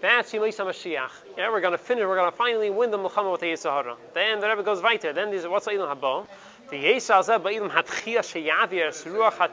That's 0.00 0.32
Yemisa 0.32 0.64
Mashiach. 0.64 1.10
Yeah, 1.36 1.50
we're 1.50 1.60
going 1.60 1.72
to 1.72 1.78
finish. 1.78 2.04
We're 2.04 2.16
going 2.16 2.30
to 2.30 2.36
finally 2.36 2.70
win 2.70 2.90
the 2.90 2.98
milchama 2.98 3.32
with 3.32 3.42
the 3.42 3.48
Yetzer 3.48 3.70
Hara. 3.70 3.96
Then 4.14 4.40
the 4.40 4.48
Rebbe 4.48 4.62
goes 4.62 4.82
weiter. 4.82 5.12
Then 5.12 5.30
there's 5.30 5.46
what's 5.46 5.66
Ilam 5.66 5.94
Haba. 5.94 6.26
The 6.70 6.76
Yesa 6.76 7.22
Zeh 7.22 7.42
Ba'ilam 7.42 7.70
Hatchia 7.70 8.20
Sheyavir 8.20 8.90
Ruach 9.12 9.34
Hat. 9.34 9.52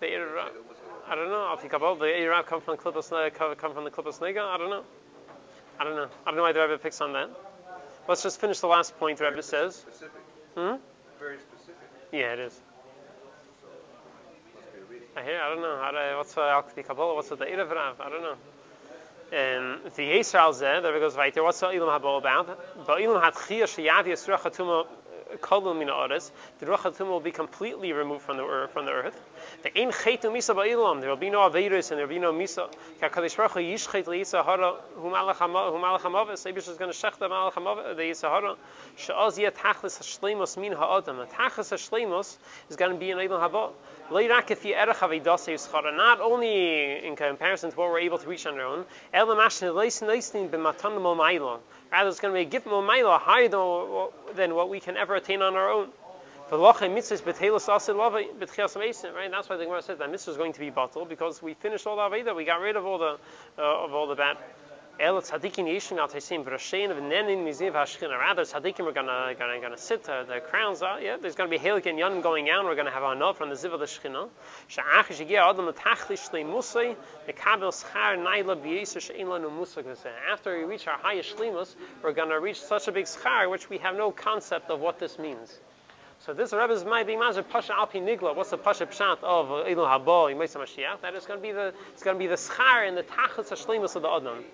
The 0.00 0.14
Arab. 0.14 0.52
I 1.06 1.14
don't 1.14 1.28
know. 1.28 1.54
If 1.56 1.64
you 1.64 1.70
come 1.70 1.98
the 1.98 2.26
Rav 2.26 2.46
come 2.46 2.60
from 2.60 2.76
come 2.76 2.92
from 2.92 3.84
the 3.84 3.90
Klippas 3.90 4.18
Nega. 4.20 4.42
I 4.42 4.56
don't 4.58 4.70
know. 4.70 4.84
I 5.78 5.84
don't 5.84 5.96
know. 5.96 6.08
I 6.24 6.30
don't 6.30 6.36
know 6.36 6.42
why 6.42 6.52
the 6.52 6.60
Rebbe 6.60 6.78
picks 6.78 7.00
on 7.00 7.12
that. 7.14 7.30
Let's 8.08 8.22
just 8.22 8.40
finish 8.40 8.60
the 8.60 8.66
last 8.66 8.98
point. 8.98 9.18
The 9.18 9.24
Rebbe 9.24 9.42
says. 9.42 9.84
Hmm. 10.54 10.76
Very 11.20 11.36
specific. 11.36 11.76
Yeah, 12.12 12.32
it 12.32 12.38
is. 12.38 12.54
So 12.54 13.68
must 14.54 14.72
be 14.72 14.80
a 14.80 14.84
reading. 14.90 15.08
I 15.14 15.22
hear. 15.22 15.38
I 15.38 15.50
don't 15.50 15.60
know. 15.60 15.76
How 15.76 15.90
to, 15.90 16.16
what's 16.16 16.36
uh, 16.36 16.40
Al 16.40 16.62
Kabbalah? 16.62 17.14
What's 17.14 17.28
the 17.28 17.36
Erev 17.36 17.70
Rav? 17.70 18.00
I 18.00 18.08
don't 18.08 18.22
know. 18.22 18.36
Um, 19.32 19.80
the 19.94 20.02
Yisrael 20.02 20.54
Zeh, 20.54 20.82
there 20.82 20.98
goes 20.98 21.16
right 21.16 21.32
there. 21.34 21.44
What's 21.44 21.60
the 21.60 21.66
Ilam 21.66 22.00
Haba 22.00 22.18
about? 22.18 22.58
But 22.86 22.98
Ilam 23.00 23.22
had 23.22 23.34
Chia 23.46 23.66
Sheyad 23.66 24.06
Yisrach 24.06 24.40
Hatuma 24.40 24.86
Kolum 25.40 25.78
Mina 25.78 25.92
Oris. 25.92 26.32
The 26.58 26.66
Ruach 26.66 26.78
Hatuma 26.78 27.10
will 27.10 27.20
be 27.20 27.32
completely 27.32 27.92
removed 27.92 28.22
from 28.22 28.38
the 28.38 28.44
earth. 28.44 28.72
From 28.72 28.86
the 28.86 28.92
earth. 28.92 29.20
The 29.62 29.78
Ein 29.78 29.90
Chetu 29.90 30.30
Misa 30.30 30.54
Ba'ilam. 30.54 31.00
There 31.00 31.10
will 31.10 31.16
be 31.16 31.30
no 31.30 31.40
Avedis 31.40 31.90
and 31.90 31.98
there 31.98 32.06
will 32.06 32.14
be 32.14 32.18
no 32.18 32.32
Misa. 32.32 32.72
Kakadosh 33.00 33.36
Baruch 33.36 33.52
Hu 33.52 33.60
Yishchet 33.60 34.04
Leisa 34.04 34.44
Hara 34.44 34.76
Hu 34.94 35.10
Malach 35.10 35.36
Hamavis. 35.36 36.50
Abish 36.50 36.68
is 36.68 36.76
going 36.76 36.90
to 36.90 36.96
shech 36.96 37.18
the 37.18 37.28
Malach 37.28 37.52
Hamavis 37.52 37.96
the 37.96 38.02
Yetzer 38.02 38.30
Hara. 38.30 38.56
She'az 38.96 39.38
Yet 39.38 39.56
Tachlis 39.56 39.98
Hashleimos 39.98 40.56
Min 40.56 40.72
Ha'adam. 40.72 41.26
Tachlis 41.26 41.72
Hashleimos 41.72 42.36
is 42.68 42.76
going 42.76 42.92
to 42.92 42.98
be 42.98 43.10
in 43.10 43.18
Ilam 43.18 43.40
Haba. 43.40 43.72
Not 44.10 44.50
only 46.20 47.06
in 47.06 47.14
comparison 47.14 47.70
to 47.70 47.76
what 47.76 47.90
we're 47.90 48.00
able 48.00 48.18
to 48.18 48.28
reach 48.28 48.44
on 48.44 48.58
our 48.58 48.66
own, 48.66 48.84
rather 49.12 49.40
it's 52.08 52.20
going 52.20 52.34
to 52.34 52.34
be 52.34 52.40
a 52.40 52.44
gift 52.44 52.66
higher 52.68 53.48
than 54.34 54.54
what 54.56 54.68
we 54.68 54.80
can 54.80 54.96
ever 54.96 55.14
attain 55.14 55.42
on 55.42 55.54
our 55.54 55.70
own. 55.70 55.92
Mesim, 56.50 57.24
right? 59.14 59.30
That's 59.30 59.48
why 59.48 59.56
the 59.56 59.64
Gemara 59.64 59.82
says 59.82 59.98
that 59.98 60.10
mitzvah 60.10 60.32
is 60.32 60.36
going 60.36 60.52
to 60.52 60.60
be 60.60 60.70
bottled 60.70 61.08
because 61.08 61.40
we 61.40 61.54
finished 61.54 61.86
all 61.86 61.96
the 61.96 62.02
aveda, 62.02 62.34
we 62.34 62.44
got 62.44 62.60
rid 62.60 62.74
of 62.74 62.84
all 62.84 62.98
the 62.98 63.18
uh, 63.58 63.84
of 63.84 63.94
all 63.94 64.08
the 64.08 64.16
bad. 64.16 64.36
Rather, 65.00 65.22
tzaddikim 65.22 65.66
are 68.86 68.92
gonna 68.92 69.34
gonna 69.38 69.60
gonna 69.60 69.78
sit. 69.78 70.06
Uh, 70.06 70.24
the 70.24 70.40
crowns 70.40 70.82
are 70.82 71.00
yeah. 71.00 71.16
There's 71.16 71.36
gonna 71.36 71.48
be 71.48 71.58
helik 71.58 71.86
and 71.86 71.98
yonim 71.98 72.22
going 72.22 72.50
out. 72.50 72.64
We're 72.64 72.74
gonna 72.74 72.90
have 72.90 73.16
enough 73.16 73.38
from 73.38 73.48
the 73.48 73.54
ziv 73.54 73.72
of 73.72 73.80
the 73.80 73.86
shchina. 73.86 74.28
Sha'ach 74.68 75.06
shigia 75.06 75.48
adam 75.48 75.66
l'tachli 75.66 76.18
shlei 76.18 76.44
musay 76.44 76.96
mekabel 77.26 77.72
schar 77.72 78.18
naila 78.18 78.62
b'yeser 78.62 79.00
she'in 79.00 79.28
lanu 79.28 79.48
musay. 79.48 79.86
After 80.30 80.58
we 80.58 80.64
reach 80.64 80.86
our 80.86 80.98
highest 80.98 81.34
shlimus, 81.34 81.74
we're 82.02 82.12
gonna 82.12 82.38
reach 82.38 82.60
such 82.60 82.86
a 82.88 82.92
big 82.92 83.06
schar 83.06 83.48
which 83.50 83.70
we 83.70 83.78
have 83.78 83.96
no 83.96 84.10
concept 84.10 84.68
of 84.68 84.80
what 84.80 84.98
this 84.98 85.18
means. 85.18 85.60
So 86.26 86.34
this 86.34 86.52
Rebbe 86.52 86.74
is 86.74 86.84
might 86.84 87.06
be 87.06 87.16
Mazir 87.16 87.42
Pasha 87.42 87.72
Alpi 87.72 87.94
Nigla. 87.94 88.36
What's 88.36 88.50
the 88.50 88.58
Pasha 88.58 88.84
Pshat 88.84 89.22
of 89.22 89.46
Eilu 89.48 89.88
Habo 89.88 90.30
Yimesa 90.30 90.58
Mashiach? 90.58 91.00
That 91.00 91.14
is 91.14 91.24
going 91.24 91.38
to 91.38 91.42
be 91.42 91.52
the 91.52 91.72
it's 91.94 92.02
going 92.02 92.14
to 92.14 92.18
be 92.18 92.26
the 92.26 92.34
schar 92.34 92.86
and 92.86 92.94
the 92.94 93.02
tachlis 93.02 93.48
hashlimus 93.48 93.96
of 93.96 94.02
the 94.02 94.10
Adam. 94.10 94.44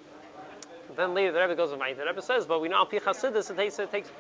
Then 0.95 1.15
later 1.15 1.33
the 1.33 1.41
Rebbe 1.41 1.57
goes 1.57 1.73
on 1.73 1.81
The 1.81 2.05
Rebbe 2.07 2.23
says, 2.23 2.47
but 2.47 2.61
we 2.61 2.69
know 2.69 2.85
Alpi 2.85 3.03
Chasidus 3.03 3.51
it 3.51 3.57
takes 3.57 3.81
it 3.81 3.91
takes 3.91 4.11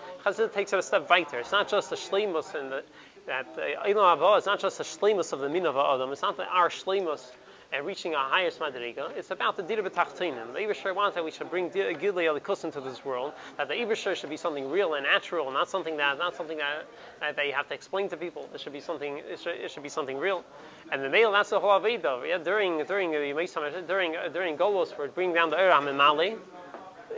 takes 0.55 0.73
it 0.73 0.79
a 0.81 0.83
step 0.83 1.09
weiter. 1.09 1.39
It's 1.39 1.53
not 1.53 1.69
just 1.69 1.91
the 1.91 1.97
shlimus 1.97 2.57
and 2.57 2.73
the 2.73 2.83
that 3.27 3.57
Eilu 3.57 3.95
Habo 3.95 4.39
It's 4.39 4.47
not 4.47 4.59
just 4.59 4.79
the 4.79 4.85
shlimus 4.85 5.33
of 5.33 5.39
the 5.39 5.49
min 5.49 5.67
of 5.67 5.77
Adam. 5.77 6.11
It's 6.11 6.23
not 6.23 6.37
the 6.37 6.47
our 6.47 6.69
shlimus 6.69 7.31
and 7.73 7.87
reaching 7.87 8.15
our 8.15 8.29
highest 8.29 8.61
madriga. 8.61 9.11
It's 9.17 9.31
about 9.31 9.57
the 9.57 9.63
dira 9.63 9.89
b'tachtinim. 9.89 10.53
The 10.53 10.61
Ibishter 10.61 10.95
wants 10.95 11.15
that 11.15 11.25
we 11.25 11.31
should 11.31 11.51
bring 11.51 11.67
uh, 11.67 11.99
gilei 11.99 12.27
alikus 12.27 12.65
into 12.65 12.81
this 12.81 13.05
world. 13.05 13.33
That 13.57 13.69
the 13.69 13.75
Ibishter 13.75 14.15
should 14.15 14.31
be 14.31 14.37
something 14.37 14.71
real 14.71 14.95
and 14.95 15.05
natural, 15.05 15.51
not 15.51 15.69
something 15.69 15.97
that 15.97 16.19
not 16.19 16.37
something 16.37 16.59
that, 16.59 16.87
that 17.21 17.37
they 17.37 17.51
have 17.51 17.69
to 17.69 17.75
explain 17.75 18.09
to 18.11 18.17
people. 18.17 18.49
It 18.55 18.61
should 18.61 18.73
be 18.73 18.81
something. 18.81 19.19
It 19.19 19.41
should, 19.41 19.57
it 19.57 19.71
should 19.71 19.83
be 19.83 19.89
something 19.89 20.19
real. 20.19 20.45
And 20.93 21.03
the 21.03 21.09
male 21.09 21.33
that's 21.33 21.51
the 21.51 21.61
whole 21.61 21.81
aveda. 21.81 22.27
Yeah, 22.29 22.39
during 22.39 22.85
during 22.85 23.11
the 23.11 23.85
during 23.87 24.17
uh, 24.17 24.29
during 24.29 24.57
Golos, 24.57 24.97
we're 24.97 25.09
bringing 25.09 25.35
down 25.35 25.51
the 25.51 25.57
Uram 25.57 25.89
and 25.89 25.99
Mali 25.99 26.37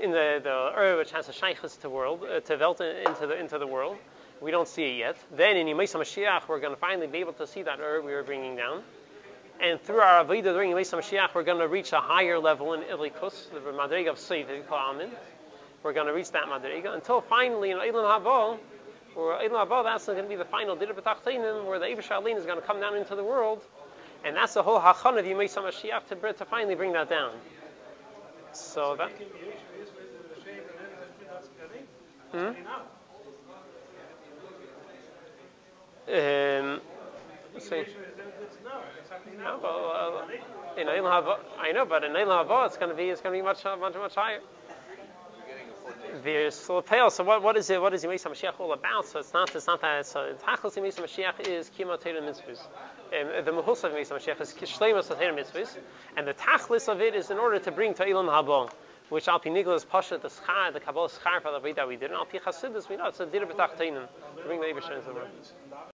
in 0.01 0.13
the 0.13 0.41
the 0.43 0.73
Ur 0.79 0.97
which 0.97 1.13
has 1.13 1.29
a 1.29 1.33
shaykhs 1.33 1.77
to 1.79 1.91
world 1.91 2.25
uh, 2.25 2.41
to 2.41 2.57
velt 2.57 2.81
into 2.81 3.27
the 3.27 3.39
into 3.39 3.59
the 3.59 3.67
world. 3.67 3.97
We 4.41 4.53
don't 4.53 4.69
see 4.69 4.85
it 4.85 4.99
yet. 4.99 5.17
Then 5.37 5.57
in 5.57 5.67
Yemesa 5.67 5.97
Mashiach, 5.97 6.47
we're 6.47 6.61
going 6.61 6.73
to 6.73 6.79
finally 6.79 7.09
be 7.09 7.19
able 7.19 7.33
to 7.35 7.47
see 7.47 7.63
that 7.63 7.81
Ur 7.81 8.01
we 8.03 8.13
were 8.13 8.23
bringing 8.23 8.55
down 8.55 8.85
and 9.61 9.81
through 9.81 10.01
our 10.01 10.25
Avodah 10.25 10.42
during 10.42 10.71
Yemei 10.71 10.83
Mashiach, 10.83 11.35
we're 11.35 11.42
going 11.42 11.59
to 11.59 11.68
reach 11.68 11.92
a 11.92 12.01
higher 12.01 12.38
level 12.38 12.75
in 12.75 12.83
Ilikus, 12.83 13.51
the 13.51 13.61
Madriga 13.73 14.11
of 14.11 14.16
Seif, 14.16 14.47
Amin. 14.71 15.11
We're 15.83 15.92
going 15.92 16.07
to 16.07 16.12
reach 16.12 16.31
that 16.33 16.44
Madriga 16.44 16.94
until 16.94 17.21
finally 17.21 17.71
in 17.71 17.79
Eilan 17.79 18.05
Havo, 18.05 18.59
or 19.16 19.33
Eilan 19.35 19.66
Havo, 19.66 19.85
that's 19.85 20.07
going 20.07 20.23
to 20.23 20.29
be 20.29 20.37
the 20.37 20.44
final 20.44 20.77
Dira 20.77 20.94
B'Tachtinim, 20.94 21.66
where 21.66 21.79
the 21.79 21.87
Eivish 21.87 22.09
Alin 22.09 22.37
is 22.37 22.47
going 22.47 22.61
to 22.61 22.66
come 22.66 22.81
down 22.81 22.97
into 22.97 23.14
the 23.14 23.25
world, 23.25 23.62
and 24.25 24.37
that's 24.37 24.55
the 24.55 24.62
whole 24.62 24.81
Hachon 24.81 25.18
of 25.18 25.25
Yemei 25.25 25.49
Mashiach 25.49 26.07
to, 26.09 26.33
to 26.33 26.44
finally 26.44 26.75
bring 26.75 26.92
that 26.92 27.09
down. 27.09 27.33
So 28.53 28.97
that. 28.97 29.11
Hmm? 32.33 32.38
Um, 32.38 32.57
see. 37.68 37.85
No, 39.38 39.59
but, 39.62 39.68
uh, 39.68 40.81
in 40.81 40.87
Eilam 40.87 41.11
Hava, 41.11 41.38
I 41.59 41.72
know, 41.72 41.85
but 41.85 42.04
in 42.04 42.12
Eilam 42.12 42.46
Hava, 42.46 42.66
it's 42.66 42.76
going 42.76 42.90
to 42.90 42.96
be 42.96 43.09
it's 43.11 43.20
going 43.20 43.35
to 43.35 43.38
be 43.38 43.44
much 43.44 43.64
much 43.64 43.94
much 43.94 44.14
higher. 44.14 44.40
There's 46.22 46.54
so 46.54 46.81
pale. 46.83 47.11
So 47.11 47.24
what, 47.24 47.42
what 47.42 47.57
is 47.57 47.70
it? 47.70 47.81
What 47.81 47.94
is 47.94 48.04
Yemesa 48.04 48.26
Mashiach 48.31 48.59
all 48.59 48.72
about? 48.72 49.07
So 49.07 49.20
it's 49.20 49.33
not 49.33 49.54
it's 49.54 49.66
not 49.66 49.81
that. 49.83 50.07
So 50.07 50.35
Tachlis 50.46 50.74
Yemesa 50.76 51.00
Mashiach 51.00 51.48
is 51.48 51.70
Kima 51.70 52.00
Torah 52.00 52.20
Mitzvahs. 52.20 52.61
Um, 52.61 53.44
the 53.44 53.52
Mahus 53.52 53.85
of 53.85 53.92
Yemesa 53.92 54.12
Mashiach 54.18 54.40
is 54.40 54.52
Shleimus 54.54 55.09
Torah 55.09 55.35
Mitzvahs, 55.35 55.78
and 56.16 56.26
the 56.26 56.35
Tachlis 56.35 56.88
of 56.88 57.00
it 57.00 57.14
is 57.14 57.31
in 57.31 57.38
order 57.38 57.59
to 57.59 57.70
bring 57.70 57.94
to 57.94 58.04
Eilam 58.04 58.28
Haba, 58.28 58.70
which 59.09 59.28
Al 59.28 59.38
Pi 59.38 59.50
Niglas 59.50 59.88
Pasha 59.88 60.18
the 60.18 60.28
Schar, 60.28 60.72
the 60.72 60.81
Kabbalah 60.81 61.09
Schar 61.09 61.40
for 61.42 61.52
the 61.52 61.61
way 61.61 61.72
that 61.72 61.88
we 61.88 61.96
did, 61.96 62.11
and 62.11 62.14
Al 62.14 62.26
Pi 62.26 62.38
Chasidus 62.38 62.88
we 62.88 62.96
know 62.96 63.07
it's 63.07 63.20
a 63.20 63.26
Dir 63.26 63.46
B'Tachteinim 63.46 64.09
to 64.37 64.42
bring 64.46 64.61
the 64.61 64.66
Eibush 64.66 64.90
into 64.90 65.07
the 65.09 65.14
world. 65.14 65.98